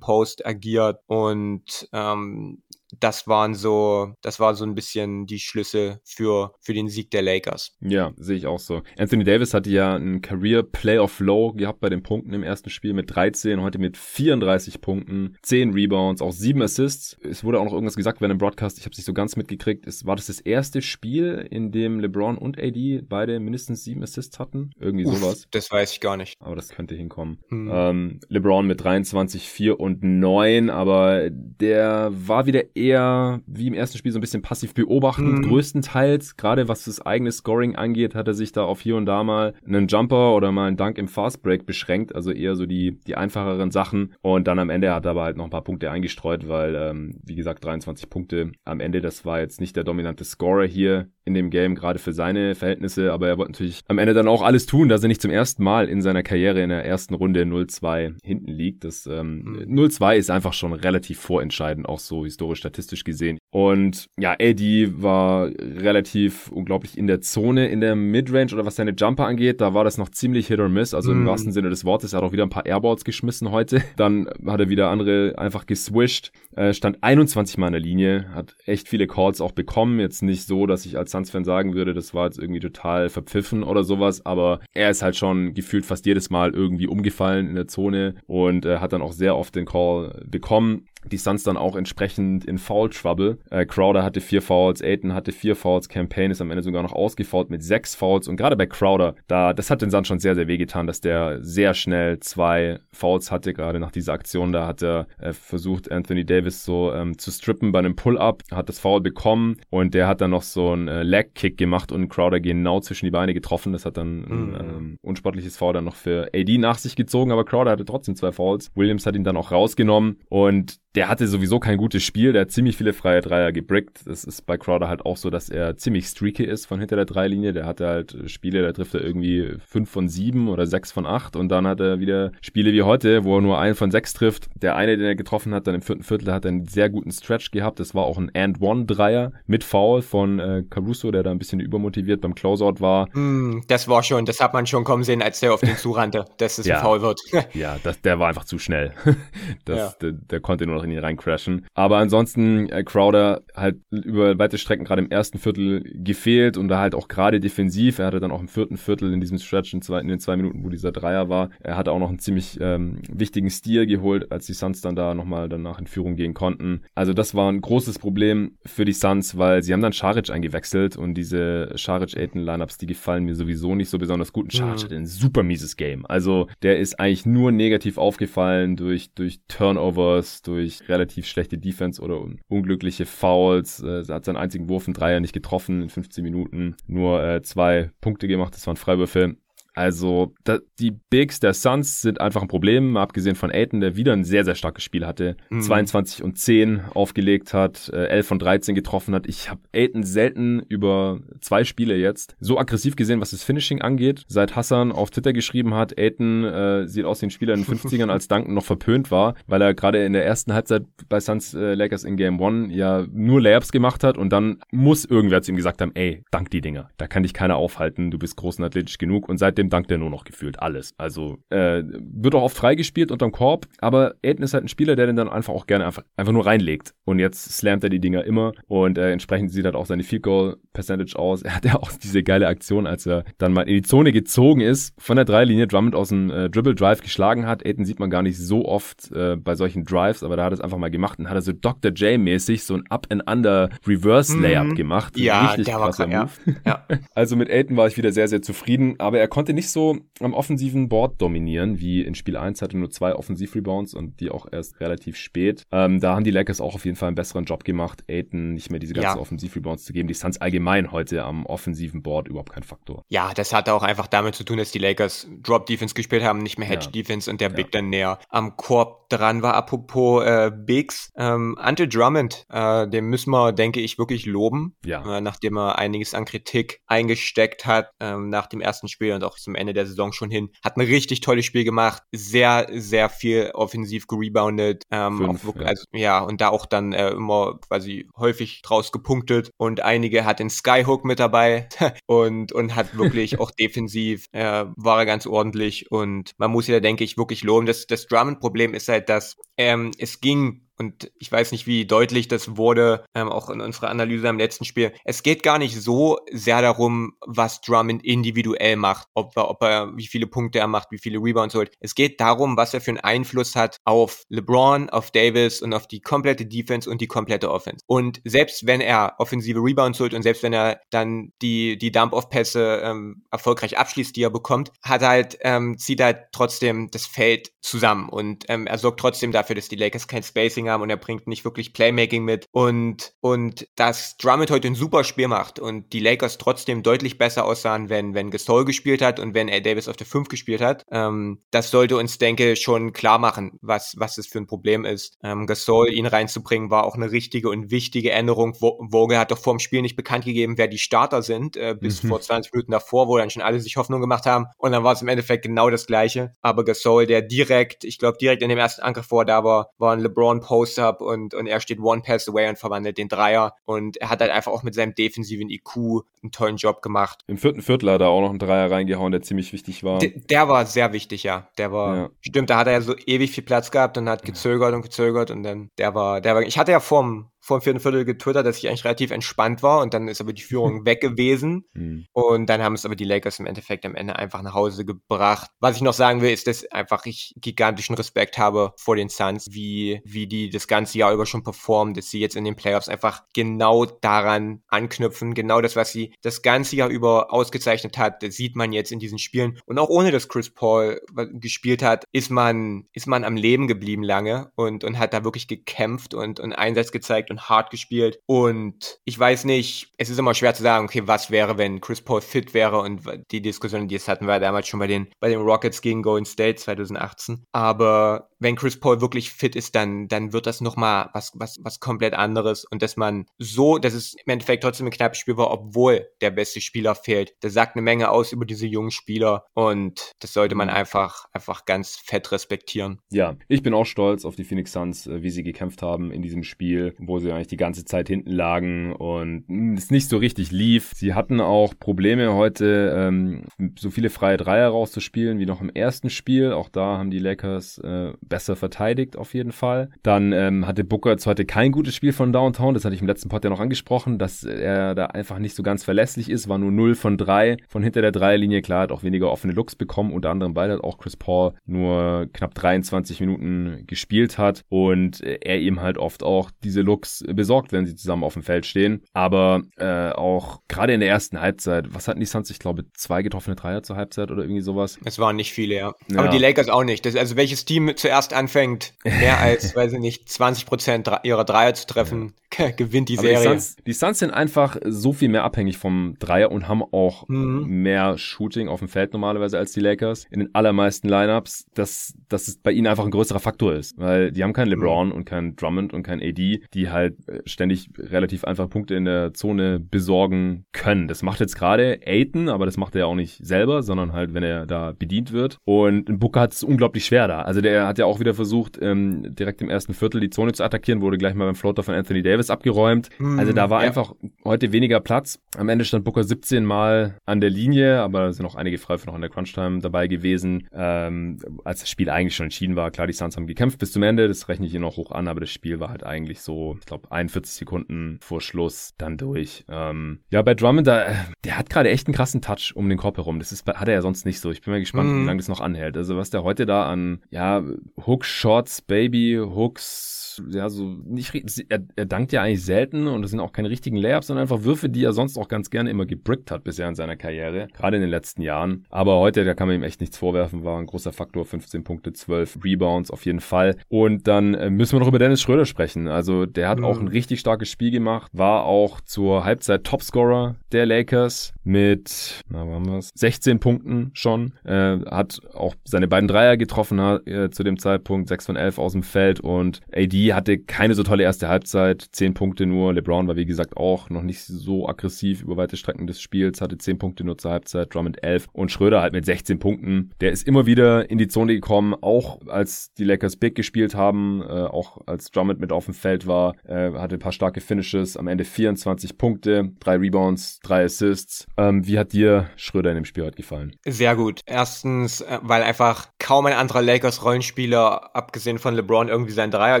[0.00, 2.62] Post agiert und ähm,
[2.98, 7.22] das waren so, das war so ein bisschen die Schlüsse für, für den Sieg der
[7.22, 7.76] Lakers.
[7.80, 8.82] Ja, sehe ich auch so.
[8.96, 12.94] Anthony Davis hatte ja einen Career Playoff Low gehabt bei den Punkten im ersten Spiel
[12.94, 17.16] mit 13, heute mit 34 Punkten, 10 Rebounds, auch 7 Assists.
[17.22, 19.36] Es wurde auch noch irgendwas gesagt während dem Broadcast, ich habe es nicht so ganz
[19.36, 19.86] mitgekriegt.
[19.86, 24.38] Es war das das erste Spiel, in dem LeBron und AD beide mindestens 7 Assists
[24.38, 24.70] hatten?
[24.78, 25.46] Irgendwie Uff, sowas.
[25.50, 26.34] Das weiß ich gar nicht.
[26.40, 27.38] Aber das könnte hinkommen.
[27.48, 27.70] Hm.
[27.72, 33.98] Ähm, LeBron mit 23, 4 und 9, aber der war wieder eher wie im ersten
[33.98, 35.48] Spiel so ein bisschen passiv beobachtend, mhm.
[35.48, 36.36] größtenteils.
[36.36, 39.54] Gerade was das eigene Scoring angeht, hat er sich da auf hier und da mal
[39.66, 43.70] einen Jumper oder mal einen Dunk im Fastbreak beschränkt, also eher so die, die einfacheren
[43.70, 44.14] Sachen.
[44.22, 47.18] Und dann am Ende hat er aber halt noch ein paar Punkte eingestreut, weil, ähm,
[47.24, 51.34] wie gesagt, 23 Punkte am Ende, das war jetzt nicht der dominante Scorer hier in
[51.34, 54.66] dem Game, gerade für seine Verhältnisse, aber er wollte natürlich am Ende dann auch alles
[54.66, 58.14] tun, dass er nicht zum ersten Mal in seiner Karriere in der ersten Runde 0-2
[58.22, 58.84] hinten liegt.
[58.84, 59.78] Das ähm, mhm.
[59.78, 63.38] 0-2 ist einfach schon relativ vorentscheidend, auch so historisch statistisch gesehen.
[63.50, 68.92] Und ja, Eddie war relativ unglaublich in der Zone, in der Midrange oder was seine
[68.92, 71.26] Jumper angeht, da war das noch ziemlich Hit or Miss, also im mm.
[71.26, 72.12] wahrsten Sinne des Wortes.
[72.12, 73.82] Er hat auch wieder ein paar Airballs geschmissen heute.
[73.96, 76.32] Dann hat er wieder andere einfach geswished.
[76.54, 79.98] Äh, stand 21 Mal in der Linie, hat echt viele Calls auch bekommen.
[79.98, 83.62] Jetzt nicht so, dass ich als Suns-Fan sagen würde, das war jetzt irgendwie total verpfiffen
[83.62, 87.68] oder sowas, aber er ist halt schon gefühlt fast jedes Mal irgendwie umgefallen in der
[87.68, 91.76] Zone und äh, hat dann auch sehr oft den Call bekommen die Suns dann auch
[91.76, 93.38] entsprechend in Foul Trouble.
[93.50, 96.92] Äh, Crowder hatte vier Fouls, Aiton hatte vier Fouls, Campaign ist am Ende sogar noch
[96.92, 100.34] ausgefault mit sechs Fouls und gerade bei Crowder, da das hat den Suns schon sehr
[100.34, 104.82] sehr wehgetan, dass der sehr schnell zwei Fouls hatte, gerade nach dieser Aktion, da hat
[104.82, 109.00] er äh, versucht Anthony Davis so ähm, zu strippen bei einem Pull-up, hat das Foul
[109.00, 112.80] bekommen und der hat dann noch so einen äh, Leg Kick gemacht und Crowder genau
[112.80, 113.72] zwischen die Beine getroffen.
[113.72, 114.54] Das hat dann mhm.
[114.54, 118.16] ein ähm, unsportliches Foul dann noch für AD nach sich gezogen, aber Crowder hatte trotzdem
[118.16, 118.70] zwei Fouls.
[118.74, 122.50] Williams hat ihn dann auch rausgenommen und der hatte sowieso kein gutes Spiel, der hat
[122.50, 124.00] ziemlich viele freie Dreier gebrickt.
[124.06, 127.04] Das ist bei Crowder halt auch so, dass er ziemlich streaky ist von hinter der
[127.04, 127.52] Dreilinie.
[127.52, 131.36] Der hatte halt Spiele, da trifft er irgendwie 5 von 7 oder 6 von 8
[131.36, 134.48] und dann hat er wieder Spiele wie heute, wo er nur einen von 6 trifft.
[134.60, 137.12] Der eine, den er getroffen hat, dann im vierten Viertel hat er einen sehr guten
[137.12, 137.78] Stretch gehabt.
[137.78, 142.22] Das war auch ein And-One-Dreier mit Foul von äh, Caruso, der da ein bisschen übermotiviert
[142.22, 143.06] beim Closeout war.
[143.16, 146.24] Mm, das war schon, das hat man schon kommen sehen, als der auf den zurannte,
[146.38, 146.78] dass es ja.
[146.78, 147.20] ein Foul wird.
[147.54, 148.94] ja, das, der war einfach zu schnell.
[149.64, 149.94] das, ja.
[150.02, 151.66] der, der konnte nur noch in ihn reincrashen.
[151.74, 156.80] Aber ansonsten äh, Crowder halt über weite Strecken gerade im ersten Viertel gefehlt und da
[156.80, 157.98] halt auch gerade defensiv.
[157.98, 160.36] Er hatte dann auch im vierten Viertel in diesem Stretch in, zwei, in den zwei
[160.36, 164.30] Minuten, wo dieser Dreier war, er hatte auch noch einen ziemlich ähm, wichtigen Stil geholt,
[164.32, 166.82] als die Suns dann da nochmal danach in Führung gehen konnten.
[166.94, 170.96] Also das war ein großes Problem für die Suns, weil sie haben dann Scharic eingewechselt
[170.96, 174.46] und diese Scharic-Aiden-Lineups, die gefallen mir sowieso nicht so besonders gut.
[174.46, 174.84] Und Scharic mhm.
[174.84, 176.06] hat ein super mieses Game.
[176.06, 182.24] Also der ist eigentlich nur negativ aufgefallen durch, durch Turnovers, durch relativ schlechte Defense oder
[182.48, 183.82] unglückliche Fouls.
[183.82, 186.76] Äh, hat seinen einzigen Wurf in Dreier nicht getroffen in 15 Minuten.
[186.86, 189.36] Nur äh, zwei Punkte gemacht, das waren Freiwürfe.
[189.74, 194.12] Also da, die Bigs der Suns sind einfach ein Problem, abgesehen von Aiton, der wieder
[194.12, 195.36] ein sehr, sehr starkes Spiel hatte.
[195.50, 195.62] Mhm.
[195.62, 199.28] 22 und 10 aufgelegt hat, äh, 11 von 13 getroffen hat.
[199.28, 204.24] Ich habe Aiton selten über zwei Spiele jetzt so aggressiv gesehen, was das Finishing angeht.
[204.26, 208.08] Seit Hassan auf Twitter geschrieben hat, Aiton äh, sieht aus den Spielern in den 50ern,
[208.10, 211.74] als Duncan noch verpönt war, weil er gerade in der ersten Halbzeit bei Suns äh,
[211.74, 215.56] Lakers in Game One ja nur Layups gemacht hat und dann muss irgendwer zu ihm
[215.56, 216.90] gesagt haben, ey, dank die Dinger.
[216.96, 219.28] Da kann dich keiner aufhalten, du bist groß und athletisch genug.
[219.28, 220.94] Und seitdem Außerdem dankt er nur noch gefühlt alles.
[220.98, 225.06] Also äh, wird auch oft freigespielt unterm Korb, aber Aiden ist halt ein Spieler, der
[225.06, 226.94] den dann einfach auch gerne einfach, einfach nur reinlegt.
[227.04, 230.22] Und jetzt slammt er die Dinger immer und äh, entsprechend sieht halt auch seine Field
[230.22, 231.42] Goal Percentage aus.
[231.48, 234.60] Er hat ja auch diese geile Aktion, als er dann mal in die Zone gezogen
[234.60, 237.64] ist, von der Dreilinie Drummond aus dem äh, Dribble Drive geschlagen hat.
[237.64, 240.54] Aiden sieht man gar nicht so oft äh, bei solchen Drives, aber da hat er
[240.54, 241.90] es einfach mal gemacht und hat er so Dr.
[241.92, 244.74] J mäßig so ein Up and Under Reverse Layup mhm.
[244.74, 245.16] gemacht.
[245.16, 246.10] Ja, Richtig der war, Move.
[246.10, 246.28] Ja.
[246.66, 246.98] ja.
[247.14, 250.34] Also mit Aiden war ich wieder sehr, sehr zufrieden, aber er konnte nicht so am
[250.34, 254.80] offensiven Board dominieren, wie in Spiel 1 hatte nur zwei Offensiv-Rebounds und die auch erst
[254.80, 255.62] relativ spät.
[255.70, 258.70] Ähm, da haben die Lakers auch auf jeden Fall einen besseren Job gemacht, Aiden nicht
[258.70, 259.20] mehr diese ganzen ja.
[259.20, 260.08] Offensiv-Rebounds zu geben.
[260.08, 263.04] Die Suns allgemein heute am offensiven Board überhaupt kein Faktor.
[263.08, 266.58] Ja, das hatte auch einfach damit zu tun, dass die Lakers Drop-Defense gespielt haben, nicht
[266.58, 267.32] mehr Hedge-Defense ja.
[267.32, 269.54] und der Big dann näher am Korb dran war.
[269.54, 275.18] Apropos äh, Bigs, ähm, Ante Drummond, äh, dem müssen wir, denke ich, wirklich loben, ja.
[275.18, 279.37] äh, nachdem er einiges an Kritik eingesteckt hat ähm, nach dem ersten Spiel und auch
[279.42, 280.50] zum Ende der Saison schon hin.
[280.64, 285.68] Hat ein richtig tolles Spiel gemacht, sehr, sehr viel offensiv gereboundet, ähm, Fünf, wirklich, ja.
[285.68, 290.40] Also, ja, und da auch dann äh, immer quasi häufig draus gepunktet und einige hat
[290.40, 291.68] den Skyhook mit dabei
[292.06, 296.80] und, und hat wirklich auch defensiv, äh, war er ganz ordentlich und man muss ja,
[296.80, 297.66] denke ich, wirklich loben.
[297.66, 302.28] Das, das Drummond-Problem ist halt, dass ähm, es ging und ich weiß nicht, wie deutlich
[302.28, 304.92] das wurde, ähm, auch in unserer Analyse am letzten Spiel.
[305.04, 309.96] Es geht gar nicht so sehr darum, was Drummond individuell macht, ob er, ob er,
[309.96, 311.72] wie viele Punkte er macht, wie viele Rebounds holt.
[311.80, 315.88] Es geht darum, was er für einen Einfluss hat auf LeBron, auf Davis und auf
[315.88, 317.84] die komplette Defense und die komplette Offense.
[317.86, 322.82] Und selbst wenn er offensive Rebounds holt und selbst wenn er dann die, die Dump-Off-Pässe
[322.84, 328.08] ähm, erfolgreich abschließt, die er bekommt, hat halt, ähm, zieht halt trotzdem das Feld zusammen
[328.08, 331.26] und ähm, er sorgt trotzdem dafür, dass die Lakers kein Spacing haben und er bringt
[331.26, 332.46] nicht wirklich Playmaking mit.
[332.50, 337.44] Und, und dass Drummond heute ein super Spiel macht und die Lakers trotzdem deutlich besser
[337.44, 340.84] aussahen, wenn, wenn Gasol gespielt hat und wenn Al Davis auf der 5 gespielt hat,
[340.90, 345.16] ähm, das sollte uns, denke schon klar machen, was, was das für ein Problem ist.
[345.22, 348.54] Ähm, Gasol, ihn reinzubringen, war auch eine richtige und wichtige Änderung.
[348.54, 352.02] Vogel hat doch vor dem Spiel nicht bekannt gegeben, wer die Starter sind, äh, bis
[352.02, 352.08] mhm.
[352.08, 354.46] vor 20 Minuten davor, wo dann schon alle sich Hoffnung gemacht haben.
[354.56, 356.32] Und dann war es im Endeffekt genau das Gleiche.
[356.40, 359.92] Aber Gasol, der direkt, ich glaube, direkt in dem ersten Angriff vor da war, war
[359.92, 363.54] ein LeBron Post-Up und, und er steht One Pass away und verwandelt den Dreier.
[363.64, 367.22] Und er hat halt einfach auch mit seinem defensiven IQ einen tollen Job gemacht.
[367.28, 369.98] Im vierten Viertel hat er auch noch einen Dreier reingehauen, der ziemlich wichtig war.
[369.98, 371.48] D der war sehr wichtig, ja.
[371.58, 372.10] Der war, ja.
[372.20, 375.30] stimmt, da hat er ja so ewig viel Platz gehabt und hat gezögert und gezögert
[375.30, 378.46] und dann, der war, der war, ich hatte ja vorm, vor dem vierten Viertel getwittert,
[378.46, 381.64] dass ich eigentlich relativ entspannt war und dann ist aber die Führung weg gewesen.
[381.72, 382.04] Mhm.
[382.12, 385.50] Und dann haben es aber die Lakers im Endeffekt am Ende einfach nach Hause gebracht.
[385.58, 389.48] Was ich noch sagen will, ist, dass einfach ich gigantischen Respekt habe vor den Suns,
[389.50, 392.88] wie, wie die das ganze Jahr über schon performen, dass sie jetzt in den Playoffs
[392.88, 395.32] einfach genau daran anknüpfen.
[395.32, 398.98] Genau das, was sie das ganze Jahr über ausgezeichnet hat, das sieht man jetzt in
[398.98, 399.58] diesen Spielen.
[399.64, 401.00] Und auch ohne dass Chris Paul
[401.32, 405.48] gespielt hat, ist man, ist man am Leben geblieben lange und, und hat da wirklich
[405.48, 408.18] gekämpft und, und Einsatz gezeigt und hart gespielt.
[408.26, 412.00] Und ich weiß nicht, es ist immer schwer zu sagen, okay, was wäre, wenn Chris
[412.00, 415.28] Paul fit wäre und die Diskussion, die es hatten, war damals schon bei den, bei
[415.28, 417.44] den Rockets gegen Golden State 2018.
[417.52, 421.80] Aber wenn Chris Paul wirklich fit ist, dann, dann wird das nochmal was, was, was
[421.80, 422.64] komplett anderes.
[422.64, 426.30] Und dass man so, dass es im Endeffekt trotzdem ein knappes Spiel war, obwohl der
[426.30, 427.34] beste Spieler fehlt.
[427.40, 429.44] Das sagt eine Menge aus über diese jungen Spieler.
[429.54, 433.00] Und das sollte man einfach, einfach ganz fett respektieren.
[433.10, 436.22] Ja, ich bin auch stolz auf die Phoenix Suns, äh, wie sie gekämpft haben in
[436.22, 439.44] diesem Spiel, wo sie eigentlich die ganze Zeit hinten lagen und
[439.76, 440.92] es nicht so richtig lief.
[440.94, 443.44] Sie hatten auch Probleme heute, ähm,
[443.78, 446.52] so viele freie Dreier rauszuspielen wie noch im ersten Spiel.
[446.52, 449.90] Auch da haben die Lakers äh, besser verteidigt auf jeden Fall.
[450.02, 452.74] Dann ähm, hatte Booker jetzt heute kein gutes Spiel von Downtown.
[452.74, 455.62] Das hatte ich im letzten Pod ja noch angesprochen, dass er da einfach nicht so
[455.62, 456.48] ganz verlässlich ist.
[456.48, 458.62] War nur 0 von 3 von hinter der Dreierlinie.
[458.62, 460.12] Klar, hat auch weniger offene Looks bekommen.
[460.12, 465.58] Unter anderem, weil halt auch Chris Paul nur knapp 23 Minuten gespielt hat und er
[465.58, 469.02] eben halt oft auch diese Looks besorgt, wenn sie zusammen auf dem Feld stehen.
[469.12, 472.50] Aber äh, auch gerade in der ersten Halbzeit, was hatten die Suns?
[472.50, 474.98] Ich glaube, zwei getroffene Dreier zur Halbzeit oder irgendwie sowas.
[475.04, 475.94] Es waren nicht viele, ja.
[476.10, 476.18] ja.
[476.18, 477.06] Aber die Lakers auch nicht.
[477.06, 481.74] Das, also welches Team zuerst anfängt, mehr als, weiß ich nicht, 20 Prozent ihrer Dreier
[481.74, 482.70] zu treffen, ja.
[482.76, 483.38] gewinnt die Aber Serie.
[483.38, 487.28] Die Suns, die Suns, sind einfach so viel mehr abhängig vom Dreier und haben auch
[487.28, 487.66] mhm.
[487.66, 490.26] mehr Shooting auf dem Feld normalerweise als die Lakers.
[490.30, 493.98] In den allermeisten Lineups, dass, dass es bei ihnen einfach ein größerer Faktor ist.
[493.98, 494.82] Weil die haben keinen mhm.
[494.82, 495.12] LeBron mhm.
[495.14, 499.34] und keinen Drummond und keinen AD, die halt äh, ständig relativ einfach Punkte in der
[499.34, 501.08] Zone besorgen können.
[501.08, 504.34] Das macht jetzt gerade Aiton, aber das macht er ja auch nicht selber, sondern halt,
[504.34, 505.58] wenn er da bedient wird.
[505.64, 507.42] Und Booker hat es unglaublich schwer da.
[507.42, 510.64] Also der hat ja auch wieder versucht, ähm, direkt im ersten Viertel die Zone zu
[510.64, 513.08] attackieren, wurde gleich mal beim Floater von Anthony Davis abgeräumt.
[513.18, 513.88] Mm, also da war ja.
[513.88, 515.38] einfach heute weniger Platz.
[515.56, 519.06] Am Ende stand Booker 17 Mal an der Linie, aber da sind auch einige Freiwürfe
[519.06, 522.90] noch in der Crunch-Time dabei gewesen, ähm, als das Spiel eigentlich schon entschieden war.
[522.90, 525.28] Klar, die Suns haben gekämpft bis zum Ende, das rechne ich hier noch hoch an,
[525.28, 529.64] aber das Spiel war halt eigentlich so, ich glaube, 41 Sekunden vor Schluss dann durch.
[529.68, 531.06] Ähm, ja, bei Drummond, da,
[531.44, 533.38] der hat gerade echt einen krassen Touch um den Korb herum.
[533.38, 534.50] Das ist, hat er ja sonst nicht so.
[534.50, 535.22] Ich bin mal gespannt, mm.
[535.22, 535.96] wie lange das noch anhält.
[535.96, 537.62] Also was der heute da an, ja,
[538.04, 540.17] Hook Shots, Baby, Hooks,
[540.50, 541.34] ja, so nicht,
[541.68, 544.64] er, er dankt ja eigentlich selten und es sind auch keine richtigen Layups, sondern einfach
[544.64, 547.96] Würfe, die er sonst auch ganz gerne immer gebrickt hat bisher in seiner Karriere, gerade
[547.96, 548.84] in den letzten Jahren.
[548.90, 552.12] Aber heute, da kann man ihm echt nichts vorwerfen, war ein großer Faktor, 15 Punkte,
[552.12, 553.76] 12 Rebounds auf jeden Fall.
[553.88, 556.08] Und dann äh, müssen wir noch über Dennis Schröder sprechen.
[556.08, 556.84] Also der hat mhm.
[556.84, 562.64] auch ein richtig starkes Spiel gemacht, war auch zur Halbzeit Topscorer der Lakers mit, na,
[562.66, 568.28] wir's, 16 Punkten schon, äh, hat auch seine beiden Dreier getroffen äh, zu dem Zeitpunkt,
[568.28, 572.34] 6 von 11 aus dem Feld und AD hatte keine so tolle erste Halbzeit, zehn
[572.34, 572.92] Punkte nur.
[572.92, 576.78] LeBron war wie gesagt auch noch nicht so aggressiv über weite Strecken des Spiels, hatte
[576.78, 580.10] zehn Punkte nur zur Halbzeit, Drummond 11 und Schröder halt mit 16 Punkten.
[580.20, 584.42] Der ist immer wieder in die Zone gekommen, auch als die Lakers Big gespielt haben,
[584.42, 588.16] äh, auch als Drummond mit auf dem Feld war, äh, hatte ein paar starke Finishes,
[588.16, 591.46] am Ende 24 Punkte, drei Rebounds, drei Assists.
[591.56, 593.76] Ähm, wie hat dir Schröder in dem Spiel heute gefallen?
[593.84, 594.40] Sehr gut.
[594.46, 599.80] Erstens, äh, weil einfach kaum ein anderer Lakers Rollenspieler, abgesehen von LeBron, irgendwie seinen Dreier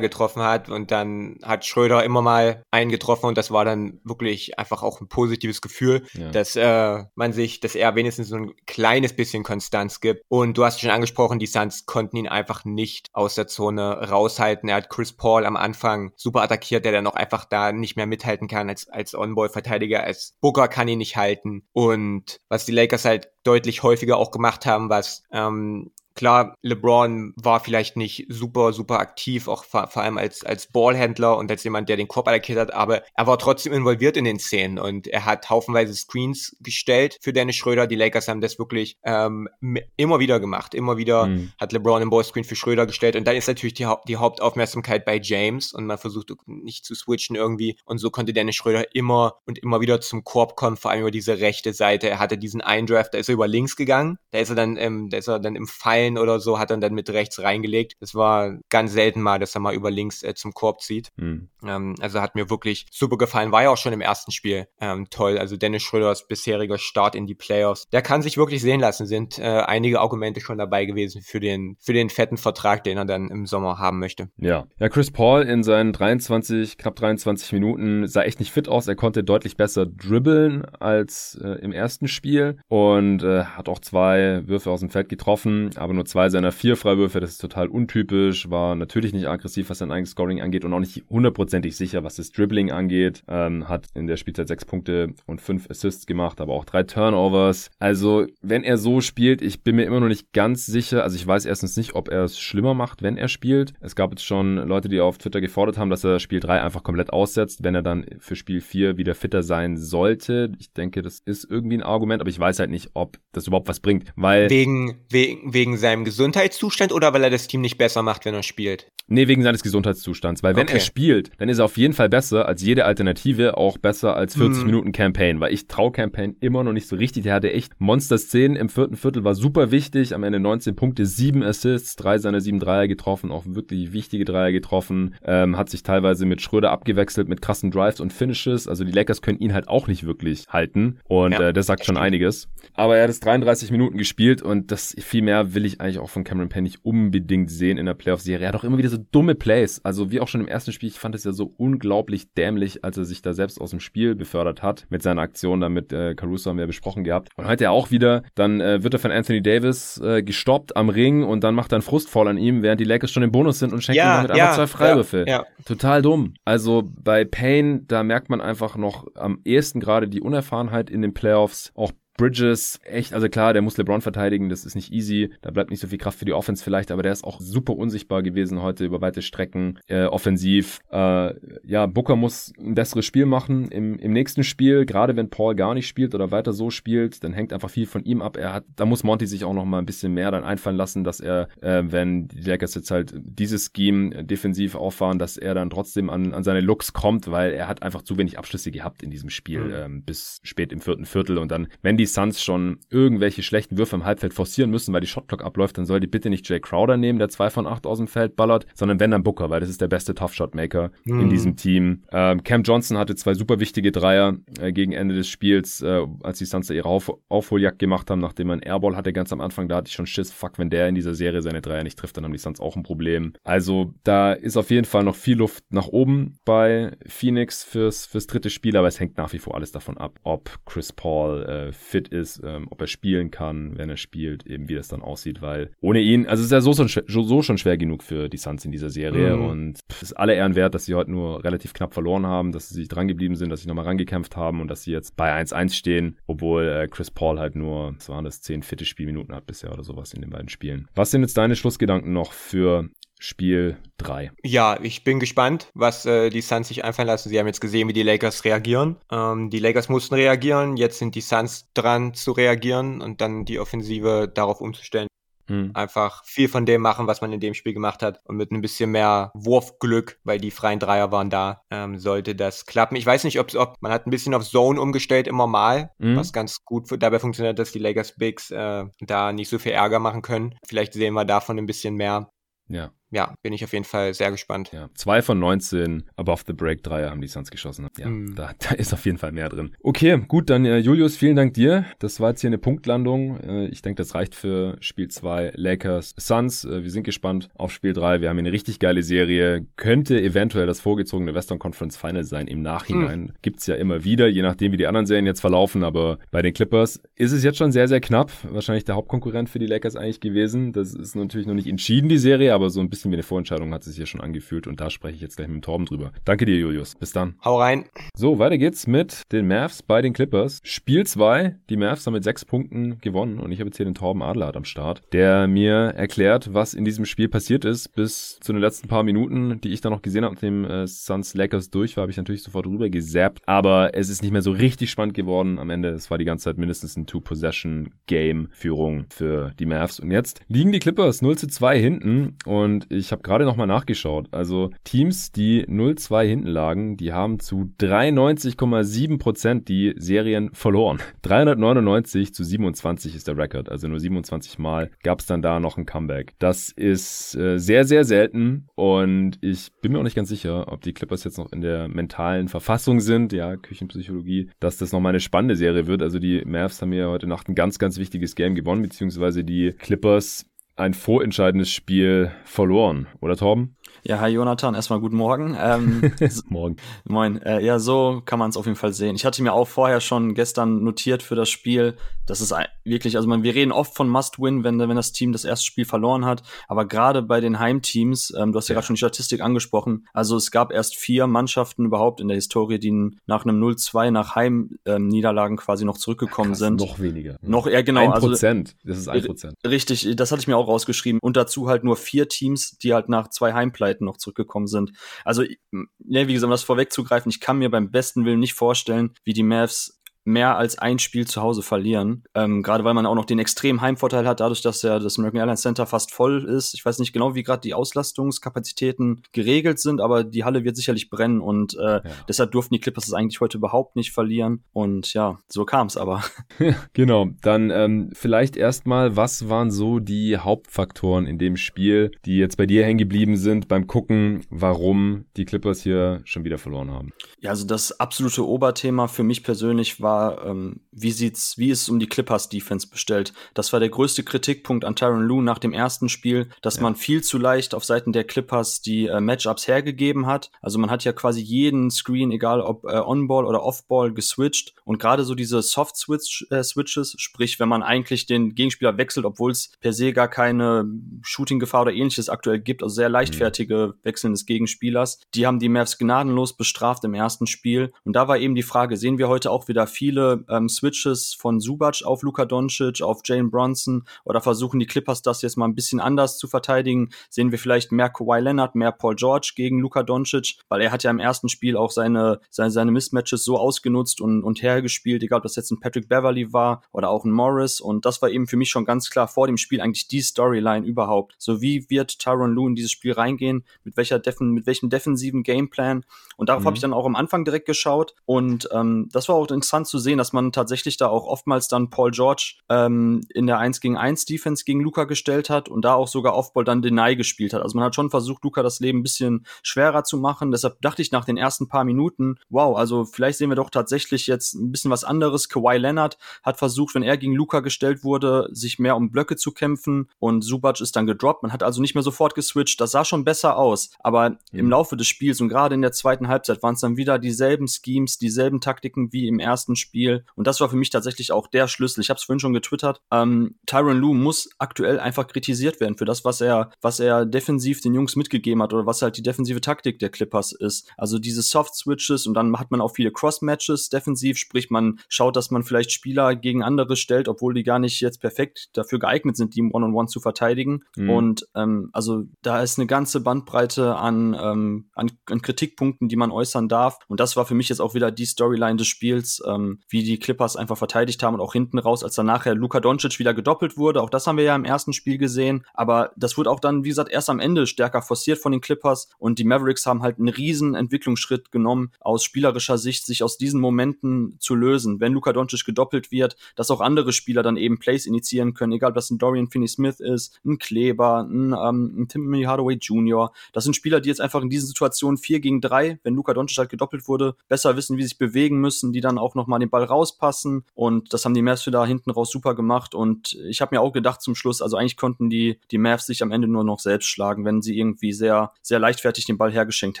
[0.00, 4.00] getroffen getroffen hat und dann hat Schröder immer mal einen getroffen und das war dann
[4.04, 6.30] wirklich einfach auch ein positives Gefühl, ja.
[6.30, 10.24] dass äh, man sich, dass er wenigstens so ein kleines bisschen Konstanz gibt.
[10.28, 14.68] Und du hast schon angesprochen, die Suns konnten ihn einfach nicht aus der Zone raushalten.
[14.68, 18.06] Er hat Chris Paul am Anfang super attackiert, der dann auch einfach da nicht mehr
[18.06, 20.02] mithalten kann als, als On-Ball-Verteidiger.
[20.02, 21.62] Als Booker kann ihn nicht halten.
[21.72, 27.60] Und was die Lakers halt deutlich häufiger auch gemacht haben, was ähm, Klar, LeBron war
[27.60, 31.88] vielleicht nicht super, super aktiv, auch vor, vor allem als, als Ballhändler und als jemand,
[31.88, 35.26] der den Korb attackiert hat, aber er war trotzdem involviert in den Szenen und er
[35.26, 37.86] hat haufenweise Screens gestellt für Dennis Schröder.
[37.86, 39.48] Die Lakers haben das wirklich ähm,
[39.96, 40.74] immer wieder gemacht.
[40.74, 41.52] Immer wieder mhm.
[41.56, 45.20] hat LeBron einen Ballscreen für Schröder gestellt und dann ist natürlich die, die Hauptaufmerksamkeit bei
[45.22, 49.58] James und man versucht nicht zu switchen irgendwie und so konnte Dennis Schröder immer und
[49.60, 52.08] immer wieder zum Korb kommen, vor allem über diese rechte Seite.
[52.08, 55.10] Er hatte diesen Eindraft, da ist er über links gegangen, da ist er dann, ähm,
[55.10, 57.94] da ist er dann im Fallen Bein oder so hat er dann mit rechts reingelegt.
[58.00, 61.08] Das war ganz selten mal, dass er mal über links äh, zum Korb zieht.
[61.16, 61.48] Mhm.
[61.64, 63.52] Ähm, also hat mir wirklich super gefallen.
[63.52, 65.38] War ja auch schon im ersten Spiel ähm, toll.
[65.38, 67.88] Also Dennis Schröders bisheriger Start in die Playoffs.
[67.90, 69.06] Der kann sich wirklich sehen lassen.
[69.06, 73.04] Sind äh, einige Argumente schon dabei gewesen für den, für den fetten Vertrag, den er
[73.04, 74.28] dann im Sommer haben möchte.
[74.36, 74.66] Ja.
[74.78, 78.88] Ja, Chris Paul in seinen 23, knapp 23 Minuten sah echt nicht fit aus.
[78.88, 84.46] Er konnte deutlich besser dribbeln als äh, im ersten Spiel und äh, hat auch zwei
[84.46, 88.50] Würfe aus dem Feld getroffen, aber nur zwei seiner vier Freiwürfe, das ist total untypisch,
[88.50, 92.16] war natürlich nicht aggressiv, was sein eigenes Scoring angeht und auch nicht hundertprozentig sicher, was
[92.16, 93.22] das Dribbling angeht.
[93.28, 97.70] Ähm, hat in der Spielzeit sechs Punkte und fünf Assists gemacht, aber auch drei Turnovers.
[97.78, 101.02] Also, wenn er so spielt, ich bin mir immer noch nicht ganz sicher.
[101.02, 103.74] Also, ich weiß erstens nicht, ob er es schlimmer macht, wenn er spielt.
[103.80, 106.82] Es gab jetzt schon Leute, die auf Twitter gefordert haben, dass er Spiel 3 einfach
[106.82, 110.52] komplett aussetzt, wenn er dann für Spiel 4 wieder fitter sein sollte.
[110.58, 113.68] Ich denke, das ist irgendwie ein Argument, aber ich weiß halt nicht, ob das überhaupt
[113.68, 118.02] was bringt, weil wegen wegen wegen seinem Gesundheitszustand oder weil er das Team nicht besser
[118.02, 118.90] macht, wenn er spielt?
[119.10, 120.42] Nee, wegen seines Gesundheitszustands.
[120.42, 120.74] Weil wenn okay.
[120.74, 124.36] er spielt, dann ist er auf jeden Fall besser als jede Alternative, auch besser als
[124.36, 124.66] 40 mm.
[124.66, 125.40] Minuten Campaign.
[125.40, 127.22] Weil ich traue Campaign immer noch nicht so richtig.
[127.22, 130.14] Der hatte echt Monster-Szenen im vierten Viertel, war super wichtig.
[130.14, 134.52] Am Ende 19 Punkte, 7 Assists, drei seiner sieben Dreier getroffen, auch wirklich wichtige Dreier
[134.52, 135.14] getroffen.
[135.24, 138.68] Ähm, hat sich teilweise mit Schröder abgewechselt, mit krassen Drives und Finishes.
[138.68, 140.98] Also die Lakers können ihn halt auch nicht wirklich halten.
[141.08, 142.48] Und ja, äh, das sagt schon einiges.
[142.74, 146.10] Aber er hat es 33 Minuten gespielt und das viel mehr will ich eigentlich auch
[146.10, 148.46] von Cameron Payne nicht unbedingt sehen in der Playoff-Serie.
[148.46, 149.80] Er hat auch immer wieder so dumme Plays.
[149.84, 152.96] Also wie auch schon im ersten Spiel, ich fand es ja so unglaublich dämlich, als
[152.96, 156.14] er sich da selbst aus dem Spiel befördert hat mit seiner Aktion da mit äh,
[156.14, 157.28] Caruso haben wir besprochen gehabt.
[157.36, 161.22] Und heute auch wieder, dann äh, wird er von Anthony Davis äh, gestoppt am Ring
[161.22, 163.72] und dann macht er einen Frustfall an ihm, während die Lakers schon im Bonus sind
[163.72, 165.24] und schenkt ja, ihm damit ja, einfach zwei Freiwürfe.
[165.26, 165.44] Ja.
[165.64, 166.34] Total dumm.
[166.44, 171.14] Also bei Payne, da merkt man einfach noch am ehesten gerade die Unerfahrenheit in den
[171.14, 171.72] Playoffs.
[171.74, 175.30] Auch Bridges, echt, also klar, der muss LeBron verteidigen, das ist nicht easy.
[175.40, 177.76] Da bleibt nicht so viel Kraft für die Offense vielleicht, aber der ist auch super
[177.76, 180.80] unsichtbar gewesen heute über weite Strecken, äh, offensiv.
[180.90, 185.54] Äh, ja, Booker muss ein besseres Spiel machen im, im nächsten Spiel, gerade wenn Paul
[185.54, 188.36] gar nicht spielt oder weiter so spielt, dann hängt einfach viel von ihm ab.
[188.36, 191.04] Er hat, da muss Monty sich auch noch mal ein bisschen mehr dann einfallen lassen,
[191.04, 195.70] dass er, äh, wenn die Lakers jetzt halt dieses Scheme defensiv auffahren, dass er dann
[195.70, 199.10] trotzdem an, an seine Looks kommt, weil er hat einfach zu wenig Abschlüsse gehabt in
[199.10, 199.74] diesem Spiel mhm.
[199.74, 203.96] ähm, bis spät im vierten Viertel und dann, wenn die Suns schon irgendwelche schlechten Würfe
[203.96, 206.96] im Halbfeld forcieren müssen, weil die Shotclock abläuft, dann soll die bitte nicht Jay Crowder
[206.96, 209.68] nehmen, der zwei von acht aus dem Feld ballert, sondern wenn dann Booker, weil das
[209.68, 211.20] ist der beste Tough-Shot-Maker mhm.
[211.20, 212.02] in diesem Team.
[212.10, 216.38] Ähm, Cam Johnson hatte zwei super wichtige Dreier äh, gegen Ende des Spiels, äh, als
[216.38, 219.68] die Suns da ihre Auf Aufholjagd gemacht haben, nachdem man Airball hatte ganz am Anfang,
[219.68, 222.16] da hatte ich schon Schiss, fuck, wenn der in dieser Serie seine Dreier nicht trifft,
[222.16, 223.32] dann haben die Suns auch ein Problem.
[223.44, 228.26] Also da ist auf jeden Fall noch viel Luft nach oben bei Phoenix fürs, fürs
[228.26, 231.72] dritte Spiel, aber es hängt nach wie vor alles davon ab, ob Chris Paul äh,
[231.98, 235.42] fit ist, ähm, ob er spielen kann, wenn er spielt, eben wie das dann aussieht,
[235.42, 238.36] weil ohne ihn, also es ist ja so, schon, so schon schwer genug für die
[238.36, 239.44] Suns in dieser Serie mhm.
[239.44, 242.68] und es ist alle Ehren wert, dass sie heute nur relativ knapp verloren haben, dass
[242.68, 245.32] sie sich dran geblieben sind, dass sie nochmal rangekämpft haben und dass sie jetzt bei
[245.32, 249.46] 1-1 stehen, obwohl äh, Chris Paul halt nur, was waren das, 10 fitte Spielminuten hat
[249.46, 250.88] bisher oder sowas in den beiden Spielen.
[250.94, 252.88] Was sind jetzt deine Schlussgedanken noch für
[253.20, 254.30] Spiel 3.
[254.44, 257.28] Ja, ich bin gespannt, was äh, die Suns sich einfallen lassen.
[257.28, 258.96] Sie haben jetzt gesehen, wie die Lakers reagieren.
[259.10, 263.58] Ähm, die Lakers mussten reagieren, jetzt sind die Suns dran zu reagieren und dann die
[263.58, 265.08] Offensive darauf umzustellen.
[265.48, 265.70] Hm.
[265.74, 268.20] Einfach viel von dem machen, was man in dem Spiel gemacht hat.
[268.24, 272.66] Und mit ein bisschen mehr Wurfglück, weil die freien Dreier waren da, ähm, sollte das
[272.66, 272.96] klappen.
[272.96, 276.16] Ich weiß nicht, ob man hat ein bisschen auf Zone umgestellt immer mal, hm.
[276.16, 279.98] was ganz gut dabei funktioniert, dass die Lakers Bigs äh, da nicht so viel Ärger
[279.98, 280.54] machen können.
[280.66, 282.30] Vielleicht sehen wir davon ein bisschen mehr.
[282.68, 284.70] Ja ja, bin ich auf jeden Fall sehr gespannt.
[284.72, 287.88] Ja, zwei von 19 Above the Break Dreier haben die Suns geschossen.
[287.98, 288.34] Ja, mm.
[288.34, 289.74] da, da ist auf jeden Fall mehr drin.
[289.82, 291.86] Okay, gut, dann äh, Julius, vielen Dank dir.
[292.00, 293.40] Das war jetzt hier eine Punktlandung.
[293.40, 296.64] Äh, ich denke, das reicht für Spiel 2 Lakers Suns.
[296.64, 298.20] Äh, wir sind gespannt auf Spiel 3.
[298.20, 299.66] Wir haben hier eine richtig geile Serie.
[299.76, 303.20] Könnte eventuell das vorgezogene Western Conference Final sein im Nachhinein.
[303.20, 303.32] Mm.
[303.40, 305.82] Gibt's ja immer wieder, je nachdem, wie die anderen Serien jetzt verlaufen.
[305.82, 308.30] Aber bei den Clippers ist es jetzt schon sehr, sehr knapp.
[308.50, 310.72] Wahrscheinlich der Hauptkonkurrent für die Lakers eigentlich gewesen.
[310.72, 313.22] Das ist natürlich noch nicht entschieden, die Serie, aber so ein bisschen bisschen wie eine
[313.22, 315.62] Vorentscheidung hat es sich hier schon angefühlt und da spreche ich jetzt gleich mit dem
[315.62, 316.10] Torben drüber.
[316.24, 316.96] Danke dir, Julius.
[316.96, 317.36] Bis dann.
[317.44, 317.84] Hau rein.
[318.16, 320.58] So, weiter geht's mit den Mavs bei den Clippers.
[320.64, 321.54] Spiel 2.
[321.70, 324.56] Die Mavs haben mit sechs Punkten gewonnen und ich habe jetzt hier den Torben Adler
[324.56, 327.94] am Start, der mir erklärt, was in diesem Spiel passiert ist.
[327.94, 331.34] Bis zu den letzten paar Minuten, die ich da noch gesehen habe, dem äh, Suns
[331.34, 333.42] Lakers durch war, habe ich natürlich sofort rüber gesappt.
[333.46, 335.90] Aber es ist nicht mehr so richtig spannend geworden am Ende.
[335.90, 340.00] Es war die ganze Zeit mindestens ein Two-Possession-Game-Führung für die Mavs.
[340.00, 344.28] Und jetzt liegen die Clippers 0 zu 2 hinten und ich habe gerade nochmal nachgeschaut.
[344.32, 350.98] Also Teams, die 0-2 hinten lagen, die haben zu 93,7% die Serien verloren.
[351.22, 353.68] 399 zu 27 ist der Rekord.
[353.70, 356.34] Also nur 27 Mal gab es dann da noch ein Comeback.
[356.38, 360.82] Das ist äh, sehr, sehr selten und ich bin mir auch nicht ganz sicher, ob
[360.82, 365.20] die Clippers jetzt noch in der mentalen Verfassung sind, ja, Küchenpsychologie, dass das nochmal eine
[365.20, 366.02] spannende Serie wird.
[366.02, 369.72] Also die Mavs haben ja heute Nacht ein ganz, ganz wichtiges Game gewonnen, beziehungsweise die
[369.72, 370.46] Clippers
[370.78, 373.76] ein vorentscheidendes Spiel verloren, oder Torben?
[374.04, 375.56] Ja, hi Jonathan, erstmal guten Morgen.
[375.58, 376.12] Ähm,
[376.48, 376.76] Morgen.
[377.04, 377.42] Moin.
[377.42, 379.16] Äh, ja, so kann man es auf jeden Fall sehen.
[379.16, 381.96] Ich hatte mir auch vorher schon gestern notiert für das Spiel,
[382.26, 385.44] dass es wirklich, also man, wir reden oft von Must-Win, wenn, wenn das Team das
[385.44, 388.76] erste Spiel verloren hat, aber gerade bei den Heimteams, ähm, du hast ja, ja.
[388.76, 392.78] gerade schon die Statistik angesprochen, also es gab erst vier Mannschaften überhaupt in der Historie,
[392.78, 392.88] die
[393.26, 396.80] nach einem 0-2 nach Heimniederlagen ähm, quasi noch zurückgekommen Krass, sind.
[396.80, 397.36] Noch weniger.
[397.42, 398.00] Noch, ja genau.
[398.00, 399.54] Ein also Prozent, das ist ein Prozent.
[399.66, 401.18] Richtig, das hatte ich mir auch rausgeschrieben.
[401.20, 404.92] Und dazu halt nur vier Teams, die halt nach zwei Heimpleiten Zeiten noch zurückgekommen sind.
[405.24, 409.14] Also, ja, wie gesagt, um das vorwegzugreifen, ich kann mir beim besten Willen nicht vorstellen,
[409.24, 409.97] wie die Mavs
[410.28, 412.22] mehr als ein Spiel zu Hause verlieren.
[412.34, 415.40] Ähm, gerade weil man auch noch den extremen Heimvorteil hat, dadurch, dass ja das American
[415.40, 416.74] Airlines Center fast voll ist.
[416.74, 421.08] Ich weiß nicht genau, wie gerade die Auslastungskapazitäten geregelt sind, aber die Halle wird sicherlich
[421.08, 422.02] brennen und äh, ja.
[422.28, 424.62] deshalb durften die Clippers es eigentlich heute überhaupt nicht verlieren.
[424.72, 426.22] Und ja, so kam es aber.
[426.92, 432.58] genau, dann ähm, vielleicht erstmal, was waren so die Hauptfaktoren in dem Spiel, die jetzt
[432.58, 437.12] bei dir hängen geblieben sind beim Gucken, warum die Clippers hier schon wieder verloren haben?
[437.40, 441.88] Ja, also das absolute Oberthema für mich persönlich war ähm, wie sieht's, wie ist es
[441.88, 443.32] um die Clippers Defense bestellt?
[443.54, 446.82] Das war der größte Kritikpunkt an Tyron Lue nach dem ersten Spiel, dass ja.
[446.82, 450.50] man viel zu leicht auf Seiten der Clippers die äh, Matchups hergegeben hat.
[450.60, 454.98] Also man hat ja quasi jeden Screen, egal ob äh, On-Ball oder Off-Ball, geswitcht und
[454.98, 459.92] gerade so diese Soft-Switches, äh, sprich, wenn man eigentlich den Gegenspieler wechselt, obwohl es per
[459.92, 460.84] se gar keine
[461.22, 464.04] Shooting-Gefahr oder ähnliches aktuell gibt, also sehr leichtfertige mhm.
[464.04, 468.38] Wechseln des Gegenspielers, die haben die Mavs gnadenlos bestraft im ersten Spiel und da war
[468.38, 472.46] eben die Frage, sehen wir heute auch wieder viele ähm, Switches von Subac auf Luka
[472.46, 476.48] Doncic, auf Jane Bronson oder versuchen die Clippers das jetzt mal ein bisschen anders zu
[476.48, 477.10] verteidigen?
[477.28, 481.02] Sehen wir vielleicht mehr Kawhi Leonard, mehr Paul George gegen Luka Doncic, weil er hat
[481.02, 485.38] ja im ersten Spiel auch seine, seine, seine Mismatches so ausgenutzt und, und hergespielt, egal
[485.38, 488.46] ob das jetzt ein Patrick Beverly war oder auch ein Morris und das war eben
[488.46, 491.34] für mich schon ganz klar vor dem Spiel eigentlich die Storyline überhaupt.
[491.36, 495.42] So wie wird Tyron Lue in dieses Spiel reingehen, mit welcher Defen, mit welchem defensiven
[495.42, 496.06] Gameplan
[496.38, 496.66] und darauf mhm.
[496.66, 499.98] habe ich dann auch am Anfang direkt geschaut und ähm, das war auch interessant zu
[499.98, 503.96] sehen, dass man tatsächlich da auch oftmals dann Paul George ähm, in der 1 gegen
[503.96, 507.62] 1 Defense gegen Luca gestellt hat und da auch sogar Offball dann Deny gespielt hat.
[507.62, 510.50] Also man hat schon versucht, Luca das Leben ein bisschen schwerer zu machen.
[510.50, 514.26] Deshalb dachte ich nach den ersten paar Minuten, wow, also vielleicht sehen wir doch tatsächlich
[514.26, 515.48] jetzt ein bisschen was anderes.
[515.48, 519.52] Kawhi Leonard hat versucht, wenn er gegen Luca gestellt wurde, sich mehr um Blöcke zu
[519.52, 521.42] kämpfen und Subac ist dann gedroppt.
[521.42, 522.80] Man hat also nicht mehr sofort geswitcht.
[522.80, 523.90] Das sah schon besser aus.
[524.00, 524.36] Aber mhm.
[524.52, 527.66] im Laufe des Spiels und gerade in der zweiten Halbzeit waren es dann wieder dieselben
[527.66, 530.24] Schemes, dieselben Taktiken wie im ersten Spiel.
[530.34, 532.00] Und das war für mich tatsächlich auch der Schlüssel.
[532.00, 533.00] Ich habe es vorhin schon getwittert.
[533.10, 537.80] Ähm, Tyron Lue muss aktuell einfach kritisiert werden für das, was er, was er defensiv
[537.80, 540.90] den Jungs mitgegeben hat oder was halt die defensive Taktik der Clippers ist.
[540.96, 545.00] Also diese Soft Switches und dann hat man auch viele Cross Matches defensiv, sprich man
[545.08, 548.98] schaut, dass man vielleicht Spieler gegen andere stellt, obwohl die gar nicht jetzt perfekt dafür
[548.98, 550.84] geeignet sind, die im One-on-One -on -One zu verteidigen.
[550.96, 551.10] Mhm.
[551.10, 556.30] Und ähm, also da ist eine ganze Bandbreite an, ähm, an, an Kritikpunkten, die man
[556.30, 556.98] äußern darf.
[557.08, 560.18] Und das war für mich jetzt auch wieder die Storyline des Spiels, ähm, wie die
[560.18, 563.76] Clippers einfach verteidigt haben und auch hinten raus, als dann nachher Luka Doncic wieder gedoppelt
[563.76, 564.02] wurde.
[564.02, 565.64] Auch das haben wir ja im ersten Spiel gesehen.
[565.74, 569.08] Aber das wurde auch dann, wie gesagt, erst am Ende stärker forciert von den Clippers.
[569.18, 573.60] Und die Mavericks haben halt einen riesen Entwicklungsschritt genommen, aus spielerischer Sicht sich aus diesen
[573.60, 575.00] Momenten zu lösen.
[575.00, 578.90] Wenn Luka Doncic gedoppelt wird, dass auch andere Spieler dann eben Plays initiieren können, egal
[578.90, 583.32] ob das ein Dorian Finney-Smith ist, ein Kleber, ein, ähm, ein Timothy Hardaway Jr.
[583.52, 586.58] Das sind Spieler, die jetzt einfach in diesen Situationen 4 gegen 3, wenn Luka Doncic
[586.58, 589.70] halt gedoppelt wurde, besser wissen, wie sie sich bewegen müssen, die dann auch nochmal den
[589.70, 590.64] Ball rauspassen.
[590.74, 592.94] Und das haben die Mavs wieder hinten raus super gemacht.
[592.94, 596.22] Und ich habe mir auch gedacht zum Schluss, also eigentlich konnten die, die Mavs sich
[596.22, 600.00] am Ende nur noch selbst schlagen, wenn sie irgendwie sehr, sehr leichtfertig den Ball hergeschenkt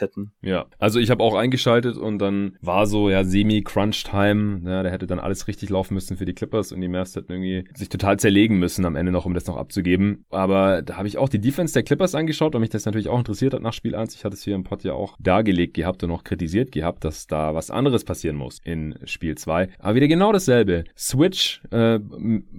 [0.00, 0.32] hätten.
[0.42, 4.62] Ja, also ich habe auch eingeschaltet und dann war so, ja, Semi-Crunch-Time.
[4.64, 7.32] Ja, da hätte dann alles richtig laufen müssen für die Clippers und die Mavs hätten
[7.32, 10.24] irgendwie sich total zerlegen müssen am Ende noch, um das noch abzugeben.
[10.30, 13.18] Aber da habe ich auch die Defense der Clippers angeschaut, weil mich das natürlich auch
[13.18, 14.14] interessiert hat nach Spiel 1.
[14.14, 17.26] Ich hatte es hier im Pod ja auch dargelegt gehabt und noch kritisiert gehabt, dass
[17.26, 19.47] da was anderes passieren muss in Spiel 2.
[19.78, 20.84] Aber wieder genau dasselbe.
[20.96, 21.98] Switch, äh,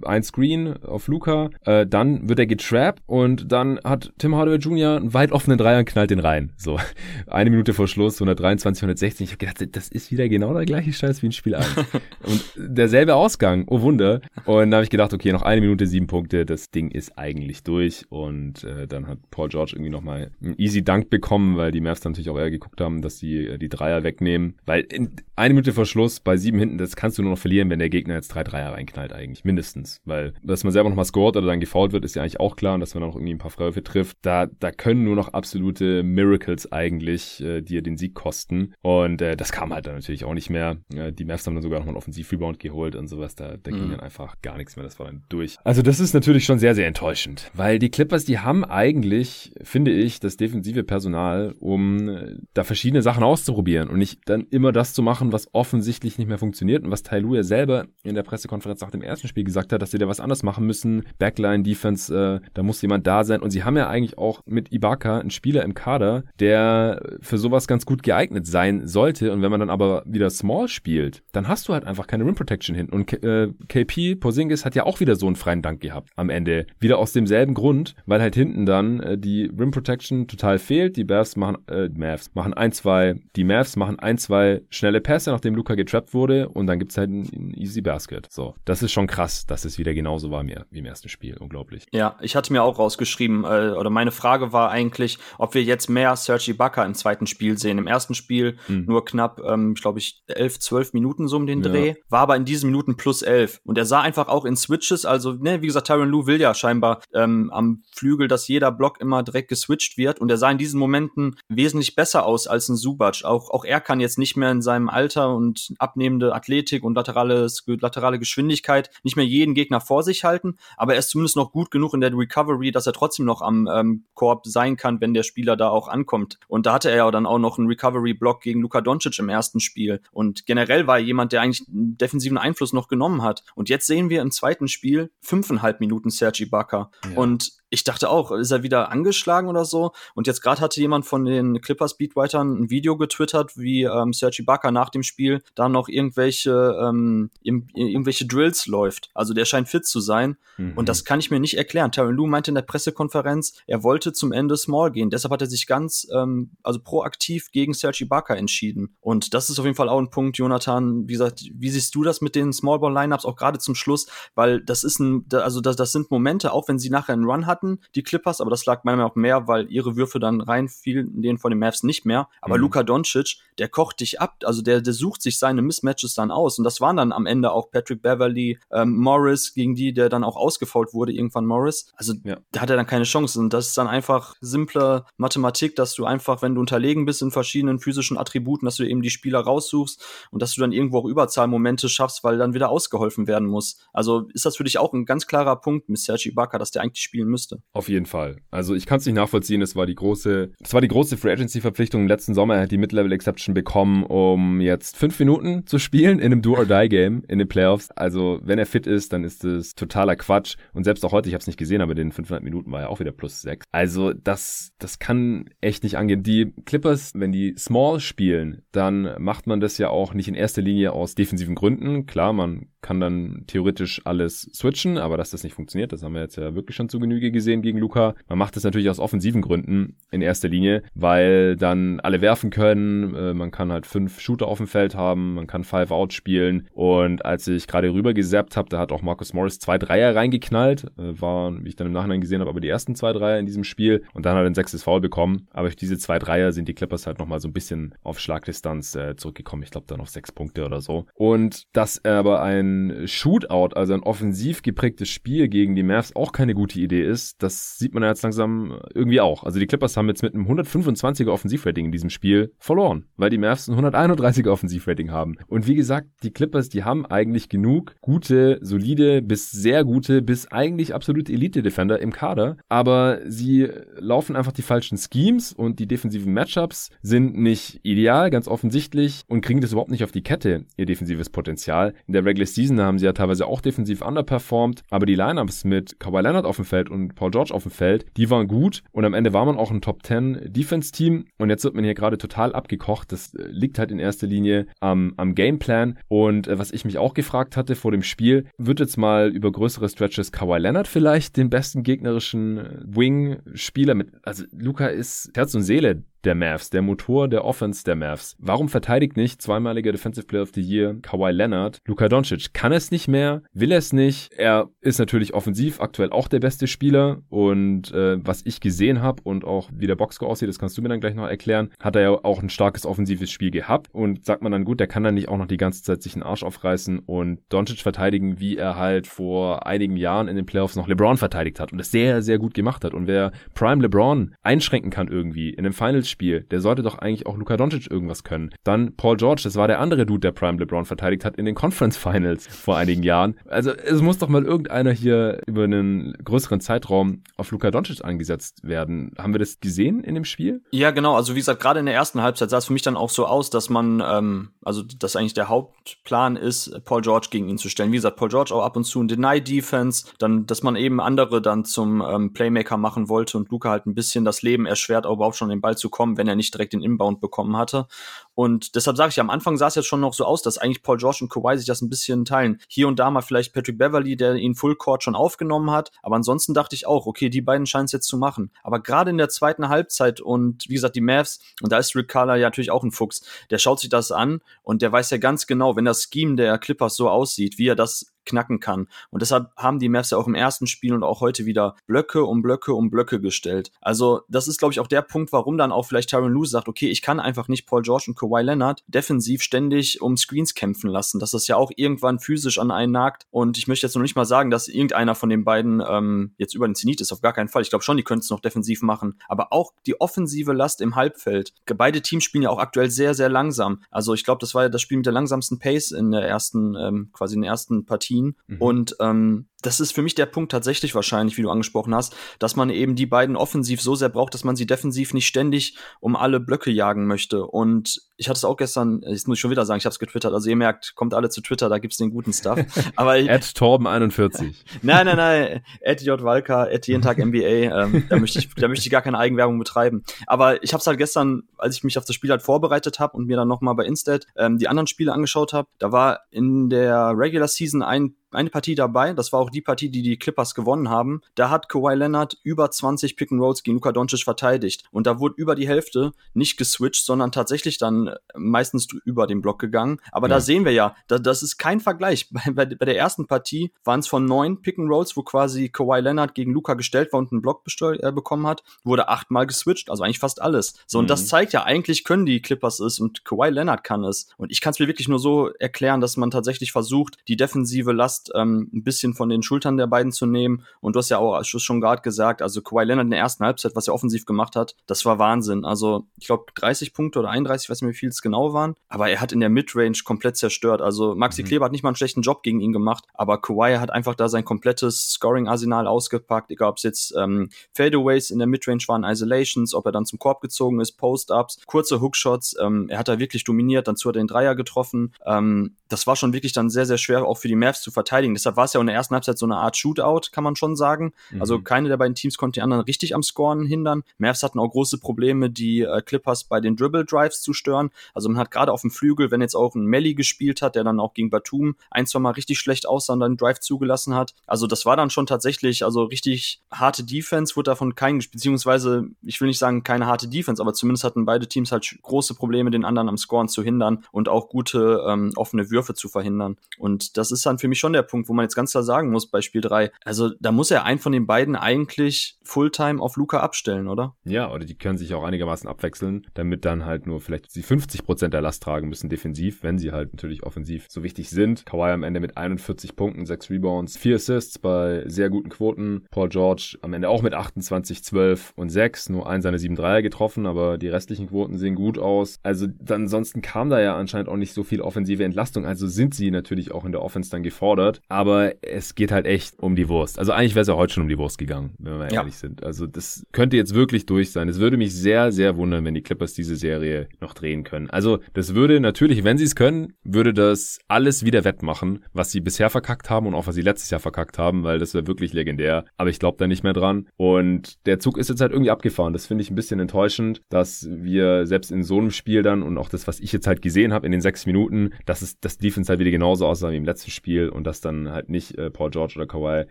[0.03, 4.97] ein Screen auf Luca, äh, dann wird er getrappt und dann hat Tim Hardaway Jr.
[4.97, 6.51] einen weit offenen Dreier und knallt den rein.
[6.57, 6.79] So,
[7.27, 9.25] eine Minute vor Schluss, 123, 116.
[9.25, 11.67] Ich habe gedacht, das ist wieder genau der gleiche Scheiß wie in Spiel 1.
[12.23, 14.21] und derselbe Ausgang, oh Wunder.
[14.45, 17.63] Und da habe ich gedacht, okay, noch eine Minute, sieben Punkte, das Ding ist eigentlich
[17.63, 18.05] durch.
[18.09, 22.03] Und äh, dann hat Paul George irgendwie nochmal einen easy Dank bekommen, weil die Mavs
[22.03, 24.55] natürlich auch eher geguckt haben, dass sie äh, die Dreier wegnehmen.
[24.65, 27.69] Weil in eine Minute vor Schluss bei sieben hinten, das kannst du nur noch verlieren,
[27.69, 30.01] wenn der Gegner jetzt drei Dreier reinknallt eigentlich, mindestens.
[30.05, 32.75] Weil, dass man selber nochmal scored oder dann gefault wird, ist ja eigentlich auch klar
[32.75, 34.17] und dass man dann auch irgendwie ein paar Freiwürfe trifft.
[34.21, 38.73] Da, da können nur noch absolute Miracles eigentlich äh, dir den Sieg kosten.
[38.81, 40.77] Und äh, das kam halt dann natürlich auch nicht mehr.
[40.93, 43.35] Äh, die Mavs haben dann sogar nochmal einen Offensiv-Rebound geholt und sowas.
[43.35, 43.75] Da, da mhm.
[43.75, 44.85] ging dann einfach gar nichts mehr.
[44.85, 45.57] Das war dann durch.
[45.63, 47.51] Also das ist natürlich schon sehr, sehr enttäuschend.
[47.53, 53.01] Weil die Clippers, die haben eigentlich, finde ich, das defensive Personal, um äh, da verschiedene
[53.01, 56.91] Sachen auszuprobieren und nicht dann immer das zu machen, was offensichtlich nicht mehr funktioniert und
[56.91, 59.91] was Tai Lu ja selber in der Pressekonferenz nach dem ersten Spiel gesagt hat, dass
[59.91, 61.03] sie da was anders machen müssen.
[61.17, 63.41] Backline, Defense, äh, da muss jemand da sein.
[63.41, 67.67] Und sie haben ja eigentlich auch mit Ibaka einen Spieler im Kader, der für sowas
[67.67, 69.31] ganz gut geeignet sein sollte.
[69.31, 72.35] Und wenn man dann aber wieder Small spielt, dann hast du halt einfach keine Rim
[72.35, 72.93] Protection hinten.
[72.93, 76.65] Und äh, KP, Porzingis, hat ja auch wieder so einen freien Dank gehabt am Ende.
[76.79, 80.97] Wieder aus demselben Grund, weil halt hinten dann äh, die Rim Protection total fehlt.
[80.97, 85.31] Die Mavs machen, äh, Mavs machen ein, zwei, die Mavs machen ein, zwei schnelle Pässe,
[85.31, 86.49] nachdem Luca getrappt wurde.
[86.59, 88.27] Und dann gibt's halt ein, easy Basket.
[88.29, 91.37] So, das ist schon krass, dass es wieder genauso war mir, wie im ersten Spiel.
[91.37, 91.85] Unglaublich.
[91.91, 95.89] Ja, ich hatte mir auch rausgeschrieben, äh, oder meine Frage war eigentlich, ob wir jetzt
[95.89, 97.77] mehr Sergi Ibaka im zweiten Spiel sehen.
[97.77, 98.85] Im ersten Spiel mhm.
[98.87, 101.95] nur knapp, ähm, glaube ich, elf, zwölf Minuten so um den Dreh, ja.
[102.09, 103.61] war aber in diesen Minuten plus elf.
[103.63, 106.53] Und er sah einfach auch in Switches, also, ne, wie gesagt, Tyron Lou will ja
[106.53, 110.19] scheinbar ähm, am Flügel, dass jeder Block immer direkt geswitcht wird.
[110.19, 113.23] Und er sah in diesen Momenten wesentlich besser aus als ein Subac.
[113.23, 116.48] Auch, auch er kann jetzt nicht mehr in seinem Alter und abnehmende Athletik
[116.83, 121.35] und laterales, laterale Geschwindigkeit nicht mehr jeden Gegner vor sich halten, aber er ist zumindest
[121.35, 125.01] noch gut genug in der Recovery, dass er trotzdem noch am ähm, Korb sein kann,
[125.01, 126.39] wenn der Spieler da auch ankommt.
[126.47, 129.59] Und da hatte er ja dann auch noch einen Recovery-Block gegen Luka Doncic im ersten
[129.59, 130.01] Spiel.
[130.11, 133.43] Und generell war er jemand, der eigentlich einen defensiven Einfluss noch genommen hat.
[133.55, 136.91] Und jetzt sehen wir im zweiten Spiel fünfeinhalb Minuten Sergi Bakker.
[137.09, 137.17] Ja.
[137.17, 139.91] Und ich dachte auch, ist er wieder angeschlagen oder so?
[140.15, 144.43] Und jetzt gerade hatte jemand von den Clippers Beatwritern ein Video getwittert, wie ähm, Sergi
[144.43, 149.09] Bakker nach dem Spiel da noch irgendwelche ähm, irgendwelche Drills läuft.
[149.13, 150.37] Also der scheint fit zu sein.
[150.57, 150.73] Mhm.
[150.75, 151.91] Und das kann ich mir nicht erklären.
[151.91, 155.09] Tyron Lue meinte in der Pressekonferenz, er wollte zum Ende Small gehen.
[155.09, 158.95] Deshalb hat er sich ganz, ähm, also proaktiv gegen Sergi Bakker entschieden.
[158.99, 161.07] Und das ist auf jeden Fall auch ein Punkt, Jonathan.
[161.07, 164.07] Wie gesagt, wie siehst du das mit den Small Ball Lineups auch gerade zum Schluss?
[164.35, 167.45] Weil das ist ein, also das, das sind Momente, auch wenn sie nachher einen Run
[167.45, 170.41] hat, hatten, die Clippers, aber das lag meiner Meinung nach mehr, weil ihre Würfe dann
[170.41, 172.29] reinfielen, denen von den Mavs nicht mehr.
[172.41, 172.61] Aber mhm.
[172.61, 176.57] Luka Doncic, der kocht dich ab, also der, der sucht sich seine Mismatches dann aus.
[176.57, 180.23] Und das waren dann am Ende auch Patrick Beverly, ähm, Morris, gegen die der dann
[180.23, 181.91] auch ausgefault wurde, irgendwann Morris.
[181.95, 182.37] Also ja.
[182.51, 183.39] da hat er dann keine Chance.
[183.39, 187.31] Und das ist dann einfach simple Mathematik, dass du einfach, wenn du unterlegen bist in
[187.31, 191.05] verschiedenen physischen Attributen, dass du eben die Spieler raussuchst und dass du dann irgendwo auch
[191.05, 193.79] Überzahlmomente schaffst, weil dann wieder ausgeholfen werden muss.
[193.93, 196.81] Also ist das für dich auch ein ganz klarer Punkt mit Sergi Ibaka, dass der
[196.81, 197.48] eigentlich spielen müsste?
[197.73, 198.37] Auf jeden Fall.
[198.51, 199.61] Also ich kann es nicht nachvollziehen.
[199.61, 202.55] Es war die große, es war die große Free Agency Verpflichtung im letzten Sommer.
[202.55, 206.55] Er hat die Mid-Level Exception bekommen, um jetzt fünf Minuten zu spielen in einem Do
[206.55, 207.91] or Die Game in den Playoffs.
[207.91, 210.55] Also wenn er fit ist, dann ist es totaler Quatsch.
[210.73, 212.81] Und selbst auch heute, ich habe es nicht gesehen, aber in den 500 Minuten war
[212.81, 213.65] er auch wieder plus sechs.
[213.71, 216.23] Also das, das kann echt nicht angehen.
[216.23, 220.61] Die Clippers, wenn die Small spielen, dann macht man das ja auch nicht in erster
[220.61, 222.05] Linie aus defensiven Gründen.
[222.05, 226.21] Klar, man kann dann theoretisch alles switchen, aber dass das nicht funktioniert, das haben wir
[226.21, 228.15] jetzt ja wirklich schon zu Genüge gesehen gegen Luca.
[228.27, 233.15] Man macht das natürlich aus offensiven Gründen in erster Linie, weil dann alle werfen können,
[233.15, 236.67] äh, man kann halt fünf Shooter auf dem Feld haben, man kann Five Out spielen.
[236.73, 240.85] Und als ich gerade rüber gesappt habe, da hat auch Marcus Morris zwei Dreier reingeknallt,
[240.97, 243.45] äh, waren, wie ich dann im Nachhinein gesehen habe, aber die ersten zwei Dreier in
[243.45, 244.03] diesem Spiel.
[244.13, 246.73] Und dann hat er ein sechstes Foul bekommen, aber durch diese zwei Dreier sind die
[246.73, 250.31] Clippers halt nochmal so ein bisschen auf Schlagdistanz äh, zurückgekommen, ich glaube dann auf sechs
[250.31, 251.05] Punkte oder so.
[251.13, 256.31] Und das aber ein ein Shootout, also ein offensiv geprägtes Spiel gegen die Mavs auch
[256.31, 259.43] keine gute Idee ist, das sieht man ja jetzt langsam irgendwie auch.
[259.43, 263.37] Also die Clippers haben jetzt mit einem 125er Offensivrating in diesem Spiel verloren, weil die
[263.37, 265.37] Mavs ein 131er Offensivrating haben.
[265.47, 270.51] Und wie gesagt, die Clippers, die haben eigentlich genug gute, solide bis sehr gute bis
[270.51, 273.67] eigentlich absolute Elite-Defender im Kader, aber sie
[273.97, 279.41] laufen einfach die falschen Schemes und die defensiven Matchups sind nicht ideal, ganz offensichtlich und
[279.41, 281.93] kriegen das überhaupt nicht auf die Kette, ihr defensives Potenzial.
[282.07, 285.97] In der Regular Season haben sie ja teilweise auch defensiv underperformed, aber die Lineups mit
[285.97, 289.05] Kawhi Leonard auf dem Feld und Paul George auf dem Feld, die waren gut und
[289.05, 291.93] am Ende war man auch ein Top 10 Defense Team und jetzt wird man hier
[291.93, 293.13] gerade total abgekocht.
[293.13, 296.97] Das äh, liegt halt in erster Linie am, am Gameplan und äh, was ich mich
[296.97, 301.37] auch gefragt hatte vor dem Spiel, wird jetzt mal über größere Stretches Kawhi Leonard vielleicht
[301.37, 307.27] den besten gegnerischen Wing-Spieler mit, also Luca ist Herz und Seele der Mavs, der Motor
[307.27, 308.35] der Offense der Mavs.
[308.39, 312.53] Warum verteidigt nicht zweimaliger Defensive Player of the Year Kawhi Leonard Luka Doncic?
[312.53, 313.43] Kann es nicht mehr?
[313.53, 314.33] Will es nicht?
[314.33, 319.21] Er ist natürlich offensiv aktuell auch der beste Spieler und äh, was ich gesehen habe
[319.23, 321.95] und auch wie der Boxscore aussieht, das kannst du mir dann gleich noch erklären, hat
[321.95, 325.03] er ja auch ein starkes offensives Spiel gehabt und sagt man dann gut, der kann
[325.03, 328.57] dann nicht auch noch die ganze Zeit sich einen Arsch aufreißen und Doncic verteidigen, wie
[328.57, 332.21] er halt vor einigen Jahren in den Playoffs noch LeBron verteidigt hat und das sehr,
[332.21, 336.41] sehr gut gemacht hat und wer Prime LeBron einschränken kann irgendwie in den Finals Spiel.
[336.51, 338.51] Der sollte doch eigentlich auch Luka Doncic irgendwas können.
[338.63, 341.55] Dann Paul George, das war der andere Dude, der Prime LeBron verteidigt hat in den
[341.55, 343.35] Conference Finals vor einigen Jahren.
[343.47, 348.59] Also es muss doch mal irgendeiner hier über einen größeren Zeitraum auf Luka Doncic angesetzt
[348.63, 349.11] werden.
[349.17, 350.61] Haben wir das gesehen in dem Spiel?
[350.71, 351.15] Ja, genau.
[351.15, 353.25] Also wie gesagt, gerade in der ersten Halbzeit sah es für mich dann auch so
[353.25, 357.69] aus, dass man, ähm, also dass eigentlich der Hauptplan ist, Paul George gegen ihn zu
[357.69, 357.91] stellen.
[357.91, 361.41] Wie gesagt, Paul George auch ab und zu ein Deny-Defense, dann, dass man eben andere
[361.41, 365.15] dann zum ähm, Playmaker machen wollte und Luca halt ein bisschen das Leben erschwert, auch
[365.15, 367.85] überhaupt schon den Ball zu kommen, wenn er nicht direkt den Inbound bekommen hatte.
[368.33, 370.81] Und deshalb sage ich, am Anfang sah es jetzt schon noch so aus, dass eigentlich
[370.81, 372.61] Paul George und Kawhi sich das ein bisschen teilen.
[372.69, 375.91] Hier und da mal vielleicht Patrick Beverly, der ihn Full Court schon aufgenommen hat.
[376.01, 378.53] Aber ansonsten dachte ich auch, okay, die beiden scheinen es jetzt zu machen.
[378.63, 382.07] Aber gerade in der zweiten Halbzeit und wie gesagt, die Mavs, und da ist Rick
[382.07, 385.17] Carla ja natürlich auch ein Fuchs, der schaut sich das an und der weiß ja
[385.17, 388.87] ganz genau, wenn das Scheme der Clippers so aussieht, wie er das knacken kann.
[389.09, 392.23] Und deshalb haben die Mavs ja auch im ersten Spiel und auch heute wieder Blöcke
[392.23, 393.71] um Blöcke um Blöcke gestellt.
[393.81, 396.67] Also das ist, glaube ich, auch der Punkt, warum dann auch vielleicht Tyron Lue sagt,
[396.67, 400.89] okay, ich kann einfach nicht Paul George und Kawhi Leonard defensiv ständig um Screens kämpfen
[400.89, 403.25] lassen, dass das ja auch irgendwann physisch an einen nagt.
[403.31, 406.53] Und ich möchte jetzt noch nicht mal sagen, dass irgendeiner von den beiden ähm, jetzt
[406.53, 407.61] über den Zenit ist, auf gar keinen Fall.
[407.61, 409.19] Ich glaube schon, die können es noch defensiv machen.
[409.27, 411.53] Aber auch die offensive Last im Halbfeld.
[411.65, 413.83] Beide Teams spielen ja auch aktuell sehr, sehr langsam.
[413.91, 416.75] Also ich glaube, das war ja das Spiel mit der langsamsten Pace in der ersten,
[416.75, 418.35] ähm, quasi in den ersten Partien.
[418.47, 418.57] Mhm.
[418.57, 422.55] Und ähm, das ist für mich der Punkt tatsächlich wahrscheinlich, wie du angesprochen hast, dass
[422.55, 426.15] man eben die beiden offensiv so sehr braucht, dass man sie defensiv nicht ständig um
[426.15, 427.45] alle Blöcke jagen möchte.
[427.45, 429.99] Und ich hatte es auch gestern, jetzt muss ich schon wieder sagen, ich habe es
[429.99, 432.59] getwittert, also ihr merkt, kommt alle zu Twitter, da gibt's den guten Stuff.
[432.95, 434.53] Aber Ed Torben41.
[434.81, 436.23] nein, nein, nein, Ed J.
[436.23, 439.59] Walker, Ed jeden Tag NBA, ähm, da, möchte ich, da möchte ich gar keine Eigenwerbung
[439.59, 440.03] betreiben.
[440.25, 443.17] Aber ich habe es halt gestern, als ich mich auf das Spiel halt vorbereitet habe
[443.17, 446.69] und mir dann nochmal bei Instat ähm, die anderen Spiele angeschaut habe, da war in
[446.69, 450.17] der Regular Season ein ein eine Partie dabei, das war auch die Partie, die die
[450.17, 451.21] Clippers gewonnen haben.
[451.35, 455.19] Da hat Kawhi Leonard über 20 Pick and Rolls gegen Luka Doncic verteidigt und da
[455.19, 459.99] wurde über die Hälfte nicht geswitcht, sondern tatsächlich dann meistens über den Block gegangen.
[460.11, 460.35] Aber ja.
[460.35, 462.29] da sehen wir ja, da, das ist kein Vergleich.
[462.31, 465.69] Bei, bei, bei der ersten Partie waren es von neun Pick and Rolls, wo quasi
[465.69, 469.89] Kawhi Leonard gegen Luka gestellt war und einen Block äh, bekommen hat, wurde achtmal geswitcht,
[469.89, 470.73] also eigentlich fast alles.
[470.87, 471.09] So, und mhm.
[471.09, 474.27] das zeigt ja, eigentlich können die Clippers es und Kawhi Leonard kann es.
[474.37, 477.91] Und ich kann es mir wirklich nur so erklären, dass man tatsächlich versucht, die defensive
[477.91, 480.65] Last ähm, ein bisschen von den Schultern der beiden zu nehmen.
[480.81, 483.75] Und du hast ja auch schon gerade gesagt, also Kawhi Leonard in der ersten Halbzeit,
[483.75, 485.65] was er offensiv gemacht hat, das war Wahnsinn.
[485.65, 488.75] Also ich glaube 30 Punkte oder 31, ich weiß nicht, wie viel es genau waren.
[488.87, 490.81] Aber er hat in der Midrange komplett zerstört.
[490.81, 491.47] Also Maxi mhm.
[491.47, 494.29] Kleber hat nicht mal einen schlechten Job gegen ihn gemacht, aber Kawhi hat einfach da
[494.29, 499.73] sein komplettes Scoring-Arsenal ausgepackt, egal ob es jetzt ähm, Fadeaways in der Midrange waren, Isolations,
[499.73, 502.55] ob er dann zum Korb gezogen ist, Post-Ups, kurze Hookshots.
[502.59, 505.13] Ähm, er hat da wirklich dominiert, dann zu den Dreier getroffen.
[505.25, 508.08] Ähm, das war schon wirklich dann sehr, sehr schwer auch für die Mavs zu verteidigen.
[508.33, 510.75] Deshalb war es ja in der ersten Halbzeit so eine Art Shootout, kann man schon
[510.75, 511.13] sagen.
[511.31, 511.41] Mhm.
[511.41, 514.03] Also keine der beiden Teams konnte die anderen richtig am Scoren hindern.
[514.17, 517.89] Mavs hatten auch große Probleme, die äh, Clippers bei den Dribble Drives zu stören.
[518.13, 520.83] Also man hat gerade auf dem Flügel, wenn jetzt auch ein Melly gespielt hat, der
[520.83, 524.15] dann auch gegen Batum ein, zwei Mal richtig schlecht aussah und dann einen Drive zugelassen
[524.15, 524.33] hat.
[524.47, 529.39] Also das war dann schon tatsächlich, also richtig harte Defense, wurde davon kein, beziehungsweise, ich
[529.41, 532.85] will nicht sagen keine harte Defense, aber zumindest hatten beide Teams halt große Probleme, den
[532.85, 536.57] anderen am Scoren zu hindern und auch gute ähm, offene Würfe zu verhindern.
[536.77, 539.11] Und das ist dann für mich schon der Punkt, wo man jetzt ganz klar sagen
[539.11, 543.15] muss bei Spiel 3, also da muss er einen von den beiden eigentlich Fulltime auf
[543.15, 544.15] Luca abstellen, oder?
[544.23, 548.03] Ja, oder die können sich auch einigermaßen abwechseln, damit dann halt nur vielleicht sie 50
[548.03, 551.65] Prozent der Last tragen müssen defensiv, wenn sie halt natürlich offensiv so wichtig sind.
[551.65, 556.05] Kawhi am Ende mit 41 Punkten, 6 Rebounds, 4 Assists bei sehr guten Quoten.
[556.11, 560.01] Paul George am Ende auch mit 28, 12 und 6, nur ein seine 7 Dreier
[560.01, 562.37] getroffen, aber die restlichen Quoten sehen gut aus.
[562.43, 566.31] Also ansonsten kam da ja anscheinend auch nicht so viel offensive Entlastung, also sind sie
[566.31, 570.19] natürlich auch in der Offense dann gefordert, aber es geht halt echt um die Wurst.
[570.19, 572.21] Also eigentlich wäre es ja heute schon um die Wurst gegangen, wenn wir ja.
[572.21, 572.63] ehrlich sind.
[572.63, 574.49] Also das könnte jetzt wirklich durch sein.
[574.49, 577.89] Es würde mich sehr, sehr wundern, wenn die Clippers diese Serie noch drehen können.
[577.89, 582.41] Also das würde natürlich, wenn sie es können, würde das alles wieder wettmachen, was sie
[582.41, 585.33] bisher verkackt haben und auch was sie letztes Jahr verkackt haben, weil das wäre wirklich
[585.33, 585.85] legendär.
[585.97, 587.07] Aber ich glaube da nicht mehr dran.
[587.17, 589.13] Und der Zug ist jetzt halt irgendwie abgefahren.
[589.13, 592.77] Das finde ich ein bisschen enttäuschend, dass wir selbst in so einem Spiel dann und
[592.77, 595.57] auch das, was ich jetzt halt gesehen habe in den sechs Minuten, dass es das
[595.57, 598.69] Defense halt wieder genauso aussah wie im letzten Spiel und dass dann halt nicht äh,
[598.69, 599.65] Paul George oder Kawhi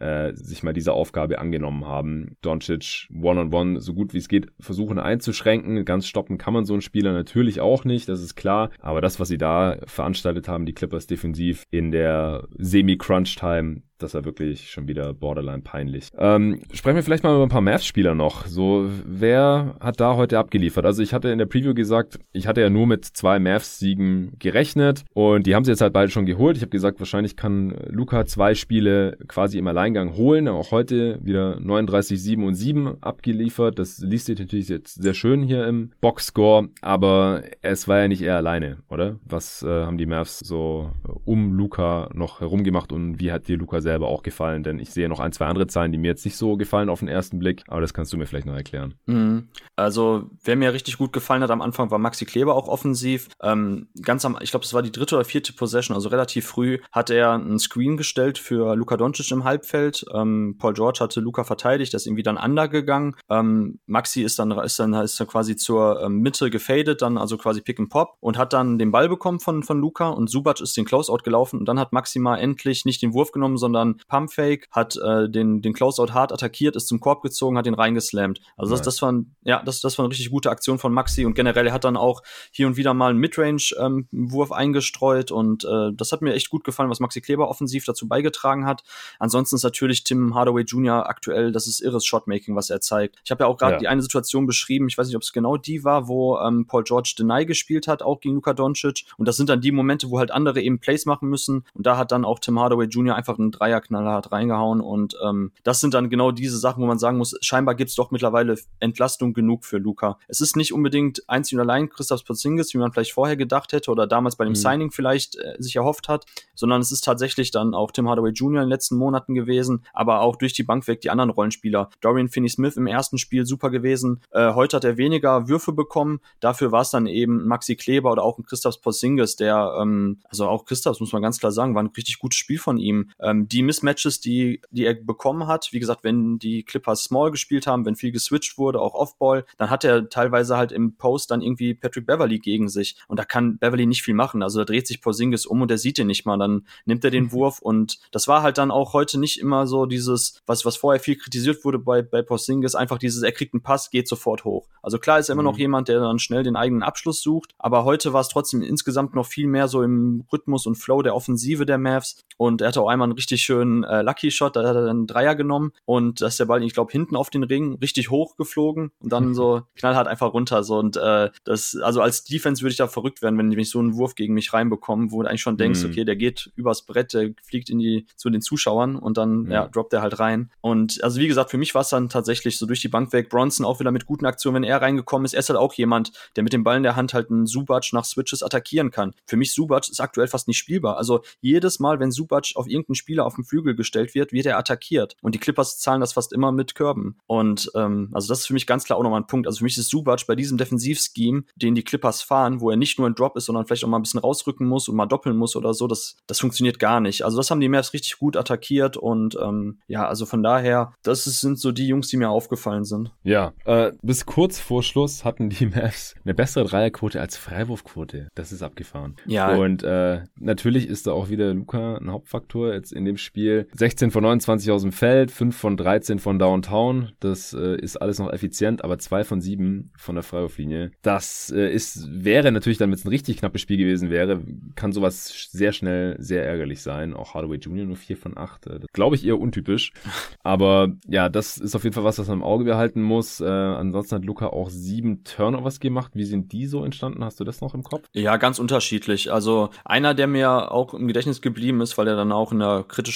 [0.00, 2.36] äh, sich mal dieser Aufgabe angenommen haben.
[2.42, 5.84] Doncic one-on-one -on -one, so gut wie es geht versuchen einzuschränken.
[5.84, 8.70] Ganz stoppen kann man so einen Spieler natürlich auch nicht, das ist klar.
[8.80, 14.24] Aber das, was sie da veranstaltet haben, die Clippers defensiv in der Semi-Crunch-Time, das war
[14.24, 16.08] wirklich schon wieder borderline peinlich.
[16.16, 18.46] Ähm, sprechen wir vielleicht mal über ein paar Mavs-Spieler noch.
[18.46, 20.86] So, wer hat da heute abgeliefert?
[20.86, 25.04] Also ich hatte in der Preview gesagt, ich hatte ja nur mit zwei Mavs-Siegen gerechnet
[25.14, 26.56] und die haben sie jetzt halt beide schon geholt.
[26.56, 30.48] Ich habe gesagt, wahrscheinlich kann Luca zwei Spiele quasi im Alleingang holen.
[30.48, 33.78] Auch heute wieder 39, 7 und 7 abgeliefert.
[33.78, 38.22] Das liest sich natürlich jetzt sehr schön hier im Boxscore, aber es war ja nicht
[38.22, 39.16] er alleine, oder?
[39.24, 40.90] Was äh, haben die Mavs so
[41.24, 45.08] um Luca noch herumgemacht und wie hat dir Luca selber auch gefallen, denn ich sehe
[45.08, 47.62] noch ein, zwei andere Zahlen, die mir jetzt nicht so gefallen auf den ersten Blick,
[47.68, 48.94] aber das kannst du mir vielleicht noch erklären.
[49.06, 49.48] Mhm.
[49.76, 53.28] Also, wer mir richtig gut gefallen hat am Anfang, war Maxi Kleber auch offensiv.
[53.42, 56.80] Ähm, ganz am, ich glaube, das war die dritte oder vierte Possession, also relativ früh,
[56.92, 60.04] hat er einen Screen gestellt für Luka Doncic im Halbfeld.
[60.12, 63.16] Ähm, Paul George hatte Luka verteidigt, das ist irgendwie dann undergegangen.
[63.30, 67.38] Ähm, Maxi ist dann, ist dann, ist dann quasi zur ähm, Mitte gefadet, dann also
[67.38, 70.60] quasi Pick and Pop und hat dann den Ball bekommen von, von Luka und Subac
[70.60, 73.77] ist den Closeout gelaufen und dann hat Maxi mal endlich nicht den Wurf genommen, sondern
[73.78, 77.74] sondern Pumpfake, hat äh, den, den Closeout hart attackiert, ist zum Korb gezogen, hat den
[77.74, 78.40] reingeslammt.
[78.56, 81.24] Also das, das war ein, ja, das, das war eine richtig gute Aktion von Maxi
[81.24, 85.64] und generell er hat dann auch hier und wieder mal einen Midrange-Wurf ähm, eingestreut und
[85.64, 88.82] äh, das hat mir echt gut gefallen, was Maxi Kleber offensiv dazu beigetragen hat.
[89.18, 91.08] Ansonsten ist natürlich Tim Hardaway Jr.
[91.08, 93.16] aktuell, das ist irres Shotmaking, was er zeigt.
[93.24, 93.78] Ich habe ja auch gerade ja.
[93.78, 96.84] die eine Situation beschrieben, ich weiß nicht, ob es genau die war, wo ähm, Paul
[96.84, 99.04] George Deny gespielt hat, auch gegen Luka Doncic.
[99.16, 101.64] Und das sind dann die Momente, wo halt andere eben Plays machen müssen.
[101.74, 103.14] Und da hat dann auch Tim Hardaway Jr.
[103.14, 104.80] einfach einen Dreier knallhart reingehauen.
[104.80, 107.96] Und ähm, das sind dann genau diese Sachen, wo man sagen muss, scheinbar gibt es
[107.96, 110.18] doch mittlerweile Entlastung genug für Luca.
[110.28, 113.90] Es ist nicht unbedingt einzig und allein Christoph Porzingis, wie man vielleicht vorher gedacht hätte
[113.90, 114.56] oder damals bei dem mhm.
[114.56, 118.62] Signing vielleicht äh, sich erhofft hat, sondern es ist tatsächlich dann auch Tim Hardaway Jr.
[118.62, 121.90] in den letzten Monaten gewesen, aber auch durch die Bank weg die anderen Rollenspieler.
[122.00, 124.22] Dorian Finney-Smith im ersten Spiel super gewesen.
[124.30, 126.20] Äh, heute hat er weniger Würfe bekommen.
[126.40, 130.48] Dafür war es dann eben Maxi Kleber oder auch ein Christoph Porzingis, der, ähm, also
[130.48, 133.10] auch Christoph muss man ganz klar sagen, war ein richtig gutes Spiel von ihm.
[133.20, 137.32] Ähm, die die Mismatches, die, die er bekommen hat, wie gesagt, wenn die Clippers Small
[137.32, 141.32] gespielt haben, wenn viel geswitcht wurde, auch Offball, dann hat er teilweise halt im Post
[141.32, 142.94] dann irgendwie Patrick Beverly gegen sich.
[143.08, 144.44] Und da kann Beverly nicht viel machen.
[144.44, 146.38] Also da dreht sich Porzingis um und er sieht ihn nicht mal.
[146.38, 147.32] Dann nimmt er den mhm.
[147.32, 151.00] Wurf und das war halt dann auch heute nicht immer so dieses, was, was vorher
[151.00, 154.68] viel kritisiert wurde bei, bei Porzingis, einfach dieses, er kriegt einen Pass, geht sofort hoch.
[154.82, 155.48] Also klar ist er immer mhm.
[155.48, 159.16] noch jemand, der dann schnell den eigenen Abschluss sucht, aber heute war es trotzdem insgesamt
[159.16, 162.80] noch viel mehr so im Rhythmus und Flow der Offensive der Mavs und er hatte
[162.80, 165.72] auch einmal einen richtig schönen äh, Lucky Shot, da hat er dann einen Dreier genommen
[165.86, 169.10] und da ist der Ball, ich glaube, hinten auf den Ring richtig hoch geflogen und
[169.10, 172.88] dann so knallhart einfach runter so und äh, das, also als Defense würde ich da
[172.88, 175.82] verrückt werden, wenn ich so einen Wurf gegen mich reinbekomme, wo du eigentlich schon denkst,
[175.82, 175.90] mhm.
[175.90, 179.50] okay, der geht übers Brett, der fliegt in die zu den Zuschauern und dann mhm.
[179.50, 182.58] ja droppt er halt rein und also wie gesagt, für mich war es dann tatsächlich
[182.58, 183.30] so durch die Bank weg.
[183.30, 186.12] Bronson auch wieder mit guten Aktionen, wenn er reingekommen ist, er ist halt auch jemand,
[186.36, 189.14] der mit dem Ball in der Hand halt einen Subac nach Switches attackieren kann.
[189.24, 190.98] Für mich Subac ist aktuell fast nicht spielbar.
[190.98, 194.58] Also jedes Mal, wenn Subac auf irgendeinen Spieler auf dem Flügel gestellt wird, wird er
[194.58, 198.46] attackiert und die Clippers zahlen das fast immer mit Körben und ähm, also das ist
[198.46, 199.46] für mich ganz klar auch nochmal ein Punkt.
[199.46, 202.98] Also für mich ist Subac bei diesem Defensivscheme, den die Clippers fahren, wo er nicht
[202.98, 205.36] nur ein Drop ist, sondern vielleicht auch mal ein bisschen rausrücken muss und mal doppeln
[205.36, 207.24] muss oder so, das, das funktioniert gar nicht.
[207.24, 211.24] Also das haben die Mavs richtig gut attackiert und ähm, ja, also von daher, das
[211.24, 213.12] sind so die Jungs, die mir aufgefallen sind.
[213.22, 218.28] Ja, äh, bis kurz vor Schluss hatten die Mavs eine bessere Dreierquote als Freiwurfquote.
[218.34, 219.16] Das ist abgefahren.
[219.26, 219.54] Ja.
[219.54, 223.68] Und äh, natürlich ist da auch wieder Luca ein Hauptfaktor jetzt in dem Spiel.
[223.74, 227.12] 16 von 29 aus dem Feld, 5 von 13 von Downtown.
[227.20, 230.90] Das äh, ist alles noch effizient, aber 2 von 7 von der Freiwurflinie.
[231.02, 234.42] Das äh, ist, wäre natürlich dann, wenn es ein richtig knappes Spiel gewesen wäre,
[234.74, 237.14] kann sowas sehr schnell sehr ärgerlich sein.
[237.14, 237.86] Auch Hardaway Jr.
[237.86, 238.66] nur 4 von 8.
[238.66, 239.92] Äh, Glaube ich eher untypisch.
[240.42, 243.40] Aber ja, das ist auf jeden Fall was, was man im Auge behalten muss.
[243.40, 246.12] Äh, ansonsten hat Luca auch sieben Turnovers gemacht.
[246.14, 247.24] Wie sind die so entstanden?
[247.24, 248.06] Hast du das noch im Kopf?
[248.12, 249.32] Ja, ganz unterschiedlich.
[249.32, 252.84] Also einer, der mir auch im Gedächtnis geblieben ist, weil er dann auch in der
[252.86, 253.07] kritischen,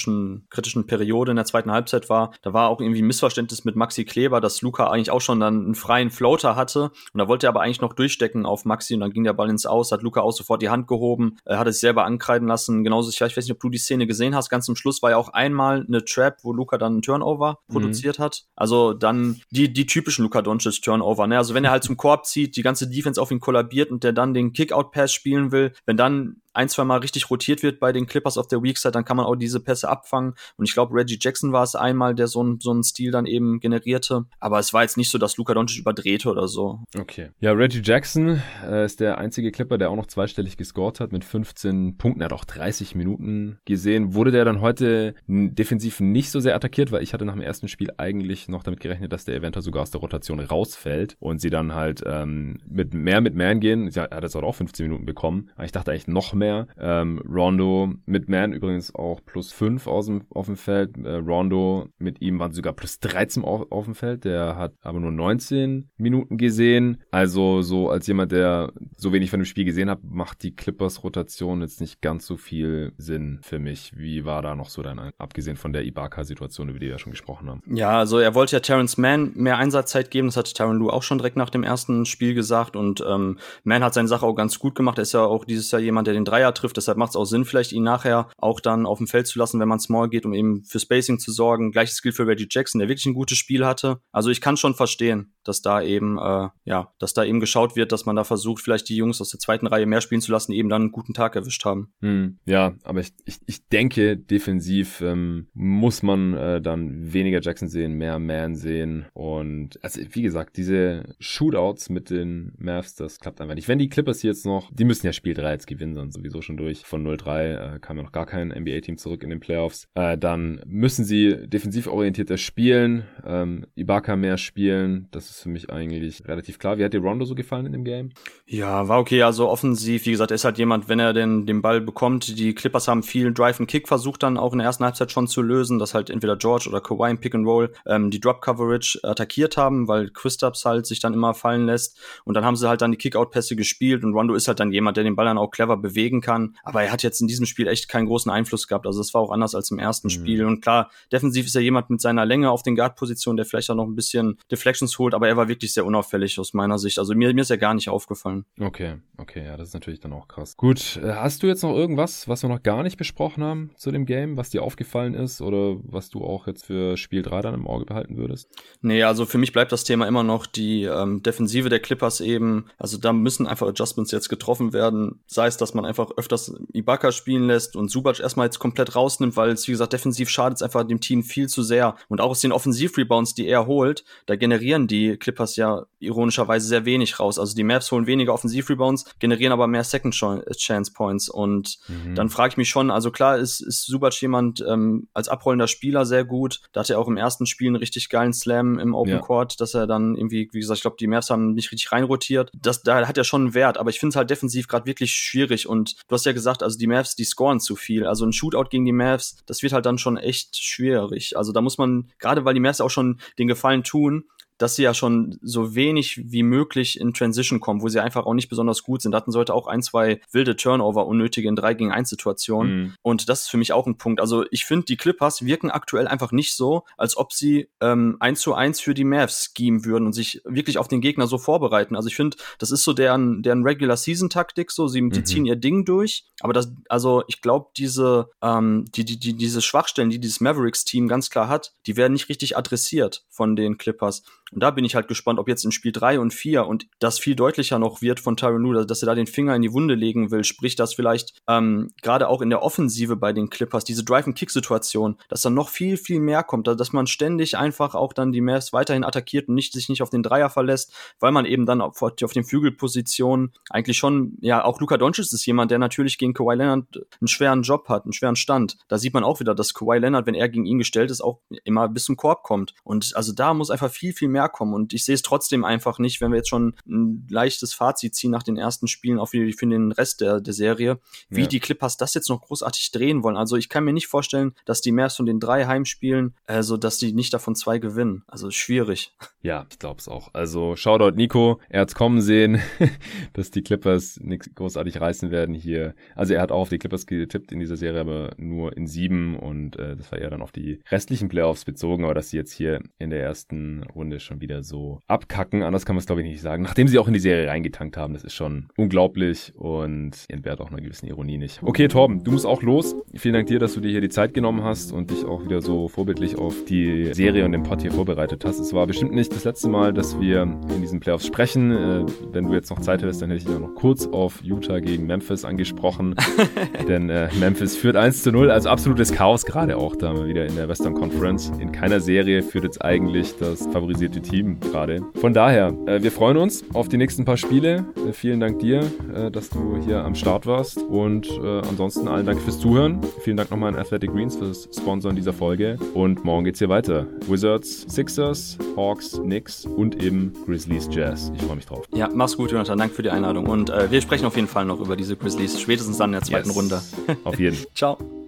[0.49, 4.05] kritischen Periode in der zweiten Halbzeit war, da war auch irgendwie ein Missverständnis mit Maxi
[4.05, 7.49] Kleber, dass Luca eigentlich auch schon dann einen freien Floater hatte und da wollte er
[7.49, 10.21] aber eigentlich noch durchstecken auf Maxi und dann ging der Ball ins Aus, hat Luca
[10.21, 12.83] auch sofort die Hand gehoben, er hat es selber ankreiden lassen.
[12.83, 15.17] Genauso, ich weiß nicht, ob du die Szene gesehen hast, ganz zum Schluss war ja
[15.17, 17.73] auch einmal eine Trap, wo Luca dann einen Turnover mhm.
[17.73, 18.45] produziert hat.
[18.55, 21.37] Also dann die, die typischen Luca Doncic Turnover, ne?
[21.37, 24.13] Also wenn er halt zum Korb zieht, die ganze Defense auf ihn kollabiert und der
[24.13, 28.05] dann den Kickout-Pass spielen will, wenn dann ein, zwei Mal richtig rotiert wird bei den
[28.05, 30.35] Clippers auf der Weak Side, dann kann man auch diese Pässe abfangen.
[30.57, 33.59] Und ich glaube, Reggie Jackson war es einmal, der so, so einen Stil dann eben
[33.59, 34.25] generierte.
[34.39, 36.79] Aber es war jetzt nicht so, dass Luca Doncic überdrehte oder so.
[36.97, 37.29] Okay.
[37.39, 41.25] Ja, Reggie Jackson äh, ist der einzige Clipper, der auch noch zweistellig gescored hat mit
[41.25, 42.21] 15 Punkten.
[42.21, 44.13] Er hat auch 30 Minuten gesehen.
[44.13, 47.67] Wurde der dann heute defensiv nicht so sehr attackiert, weil ich hatte nach dem ersten
[47.67, 51.49] Spiel eigentlich noch damit gerechnet, dass der eventuell sogar aus der Rotation rausfällt und sie
[51.49, 53.89] dann halt ähm, mit mehr mit Man gehen.
[53.93, 55.49] Er hat jetzt auch 15 Minuten bekommen.
[55.55, 56.67] Aber ich dachte eigentlich noch mehr mehr.
[56.77, 60.97] Ähm, Rondo mit Man übrigens auch plus 5 aus dem, auf dem Feld.
[60.97, 64.25] Äh, Rondo mit ihm waren sogar plus 13 auf, auf dem Feld.
[64.25, 67.01] Der hat aber nur 19 Minuten gesehen.
[67.11, 71.61] Also so als jemand, der so wenig von dem Spiel gesehen hat, macht die Clippers-Rotation
[71.61, 73.93] jetzt nicht ganz so viel Sinn für mich.
[73.95, 77.11] Wie war da noch so dein, abgesehen von der Ibaka-Situation, über die wir ja schon
[77.11, 77.61] gesprochen haben?
[77.67, 80.27] Ja, also er wollte ja Terrence Mann mehr Einsatzzeit geben.
[80.27, 82.75] Das hatte Tyron Lue auch schon direkt nach dem ersten Spiel gesagt.
[82.75, 84.97] Und ähm, Mann hat seine Sache auch ganz gut gemacht.
[84.97, 86.77] Er ist ja auch dieses Jahr jemand, der den Dreier trifft.
[86.77, 89.59] Deshalb macht es auch Sinn, vielleicht ihn nachher auch dann auf dem Feld zu lassen,
[89.59, 91.71] wenn man small geht, um eben für Spacing zu sorgen.
[91.71, 93.99] Gleiches gilt für Reggie Jackson, der wirklich ein gutes Spiel hatte.
[94.11, 97.91] Also ich kann schon verstehen, dass da eben, äh, ja, dass da eben geschaut wird,
[97.91, 100.51] dass man da versucht, vielleicht die Jungs aus der zweiten Reihe mehr spielen zu lassen,
[100.51, 101.93] die eben dann einen guten Tag erwischt haben.
[102.01, 107.67] Hm, ja, aber ich, ich, ich denke, defensiv ähm, muss man äh, dann weniger Jackson
[107.67, 109.05] sehen, mehr Man sehen.
[109.13, 113.67] Und also wie gesagt, diese Shootouts mit den Mavs, das klappt einfach nicht.
[113.67, 116.57] Wenn die Clippers jetzt noch, die müssen ja Spiel 3 jetzt gewinnen, sonst sowieso schon
[116.57, 116.85] durch.
[116.85, 119.87] Von 0-3 äh, kam ja noch gar kein NBA-Team zurück in den Playoffs.
[119.93, 125.07] Äh, dann müssen sie defensiv orientierter spielen, ähm, Ibaka mehr spielen.
[125.11, 126.77] Das ist für mich eigentlich relativ klar.
[126.77, 128.09] Wie hat dir Rondo so gefallen in dem Game?
[128.45, 129.23] Ja, war okay.
[129.23, 132.37] Also offensiv, wie gesagt, ist halt jemand, wenn er den, den Ball bekommt.
[132.37, 135.27] Die Clippers haben viel Drive and Kick versucht dann auch in der ersten Halbzeit schon
[135.27, 138.41] zu lösen, dass halt entweder George oder Kawhi im Pick and Roll ähm, die Drop
[138.41, 141.99] Coverage attackiert haben, weil Kristaps halt sich dann immer fallen lässt.
[142.23, 144.97] Und dann haben sie halt dann die Kick-Out-Pässe gespielt und Rondo ist halt dann jemand,
[144.97, 146.55] der den Ball dann auch clever bewegen kann.
[146.63, 148.85] Aber er hat jetzt in diesem Spiel echt keinen großen Einfluss gehabt.
[148.85, 150.11] Also es war auch anders als im ersten mhm.
[150.11, 150.45] Spiel.
[150.45, 153.75] Und klar, defensiv ist er jemand mit seiner Länge auf den Guard-Positionen, der vielleicht auch
[153.75, 156.99] noch ein bisschen Deflections holt, aber aber er war wirklich sehr unauffällig aus meiner Sicht.
[156.99, 158.43] Also mir, mir ist er gar nicht aufgefallen.
[158.59, 160.57] Okay, okay, ja, das ist natürlich dann auch krass.
[160.57, 163.89] Gut, äh, hast du jetzt noch irgendwas, was wir noch gar nicht besprochen haben zu
[163.89, 167.53] dem Game, was dir aufgefallen ist oder was du auch jetzt für Spiel 3 dann
[167.53, 168.49] im Auge behalten würdest?
[168.81, 172.65] Nee, also für mich bleibt das Thema immer noch die ähm, Defensive der Clippers eben.
[172.77, 175.21] Also da müssen einfach Adjustments jetzt getroffen werden.
[175.25, 179.35] Sei es, dass man einfach öfters Ibaka spielen lässt und Subac erstmal jetzt komplett rausnimmt,
[179.35, 181.95] weil es, wie gesagt, defensiv schadet es einfach dem Team viel zu sehr.
[182.09, 186.85] Und auch aus den Offensiv-Rebounds, die er holt, da generieren die Clippers ja ironischerweise sehr
[186.85, 187.39] wenig raus.
[187.39, 191.29] Also die Mavs holen weniger Offensiv-Rebounds, generieren aber mehr Second Chance Points.
[191.29, 192.15] Und mhm.
[192.15, 196.05] dann frage ich mich schon, also klar ist, ist Subac jemand ähm, als abrollender Spieler
[196.05, 196.61] sehr gut.
[196.71, 199.19] Da hat er auch im ersten Spiel einen richtig geilen Slam im Open ja.
[199.19, 202.51] Court, dass er dann irgendwie, wie gesagt, ich glaube, die Mavs haben nicht richtig reinrotiert.
[202.53, 205.13] Das, da hat er schon einen Wert, aber ich finde es halt defensiv gerade wirklich
[205.13, 205.67] schwierig.
[205.67, 208.05] Und du hast ja gesagt, also die Mavs, die scoren zu viel.
[208.05, 211.37] Also ein Shootout gegen die Mavs, das wird halt dann schon echt schwierig.
[211.37, 214.25] Also da muss man, gerade weil die Mavs auch schon den Gefallen tun,
[214.57, 218.33] dass sie ja schon so wenig wie möglich in Transition kommen, wo sie einfach auch
[218.33, 219.11] nicht besonders gut sind.
[219.11, 222.75] Da hatten sollte auch ein, zwei wilde Turnover, unnötige in 3 gegen 1 Situationen.
[222.75, 222.93] Mhm.
[223.01, 224.21] Und das ist für mich auch ein Punkt.
[224.21, 228.39] Also ich finde, die Clippers wirken aktuell einfach nicht so, als ob sie ähm, 1
[228.39, 231.95] zu 1 für die Mavs schemen würden und sich wirklich auf den Gegner so vorbereiten.
[231.95, 235.25] Also ich finde, das ist so deren, deren Regular Season Taktik, so sie die mhm.
[235.25, 236.25] ziehen ihr Ding durch.
[236.41, 241.07] Aber das, also ich glaube, diese, ähm, die, die, die, diese Schwachstellen, die dieses Mavericks-Team
[241.07, 244.23] ganz klar hat, die werden nicht richtig adressiert von den Clippers.
[244.53, 247.19] Und da bin ich halt gespannt, ob jetzt in Spiel 3 und 4 und das
[247.19, 249.95] viel deutlicher noch wird von Tyron Lue, dass er da den Finger in die Wunde
[249.95, 254.03] legen will, sprich, dass vielleicht ähm, gerade auch in der Offensive bei den Clippers diese
[254.03, 258.41] Drive-and-Kick-Situation, dass dann noch viel, viel mehr kommt, dass man ständig einfach auch dann die
[258.41, 261.81] Mavs weiterhin attackiert und nicht, sich nicht auf den Dreier verlässt, weil man eben dann
[261.81, 266.33] auf, auf den Flügelpositionen eigentlich schon, ja, auch Luka Doncic ist jemand, der natürlich gegen
[266.33, 266.85] Kawhi Leonard
[267.19, 268.77] einen schweren Job hat, einen schweren Stand.
[268.87, 271.39] Da sieht man auch wieder, dass Kawhi Leonard, wenn er gegen ihn gestellt ist, auch
[271.63, 272.73] immer bis zum Korb kommt.
[272.83, 274.73] Und also da muss einfach viel, viel mehr kommen.
[274.73, 278.31] Und ich sehe es trotzdem einfach nicht, wenn wir jetzt schon ein leichtes Fazit ziehen
[278.31, 281.47] nach den ersten Spielen, auch für, für den Rest der, der Serie, wie ja.
[281.47, 283.37] die Clippers das jetzt noch großartig drehen wollen.
[283.37, 286.97] Also ich kann mir nicht vorstellen, dass die Mavs von den drei Heimspielen, also dass
[286.97, 288.23] die nicht davon zwei gewinnen.
[288.27, 289.15] Also schwierig.
[289.41, 290.33] Ja, ich glaube es auch.
[290.33, 292.61] Also Shoutout Nico, er hat's kommen sehen,
[293.33, 295.95] dass die Clippers nichts großartig reißen werden hier.
[296.15, 299.37] Also er hat auch auf die Clippers getippt in dieser Serie, aber nur in sieben
[299.37, 302.53] und äh, das war eher dann auf die restlichen Playoffs bezogen, aber dass sie jetzt
[302.53, 306.27] hier in der ersten Runde schon wieder so abkacken, anders kann man es glaube ich
[306.27, 306.63] nicht sagen.
[306.63, 310.71] Nachdem sie auch in die Serie reingetankt haben, das ist schon unglaublich und entbehrt auch
[310.71, 311.61] einer gewissen Ironie nicht.
[311.63, 312.95] Okay, Torben, du musst auch los.
[313.15, 315.61] Vielen Dank dir, dass du dir hier die Zeit genommen hast und dich auch wieder
[315.61, 318.59] so vorbildlich auf die Serie und den Pod hier vorbereitet hast.
[318.59, 321.71] Es war bestimmt nicht das letzte Mal, dass wir in diesen Playoffs sprechen.
[321.71, 324.41] Äh, wenn du jetzt noch Zeit hättest, dann hätte ich dich auch noch kurz auf
[324.41, 326.15] Utah gegen Memphis angesprochen.
[326.87, 330.55] Denn äh, Memphis führt 1 zu 0, also absolutes Chaos gerade auch da wieder in
[330.55, 331.51] der Western Conference.
[331.59, 335.01] In keiner Serie führt jetzt eigentlich das favorisierte Team gerade.
[335.15, 337.85] Von daher, äh, wir freuen uns auf die nächsten paar Spiele.
[338.07, 338.81] Äh, vielen Dank dir,
[339.13, 340.77] äh, dass du hier am Start warst.
[340.77, 342.99] Und ansonsten allen Dank fürs Zuhören.
[343.21, 345.77] Vielen Dank nochmal an Athletic Greens fürs Sponsoren dieser Folge.
[345.93, 347.07] Und morgen geht's hier weiter.
[347.27, 351.31] Wizards, Sixers, Hawks, Knicks und eben Grizzlies Jazz.
[351.35, 351.85] Ich freue mich drauf.
[351.93, 352.77] Ja, mach's gut, Jonathan.
[352.77, 353.47] Danke für die Einladung.
[353.47, 356.23] Und äh, wir sprechen auf jeden Fall noch über diese Grizzlies, spätestens dann in der
[356.23, 356.57] zweiten yes.
[356.57, 356.81] Runde.
[357.23, 357.57] Auf jeden.
[357.75, 358.22] Ciao.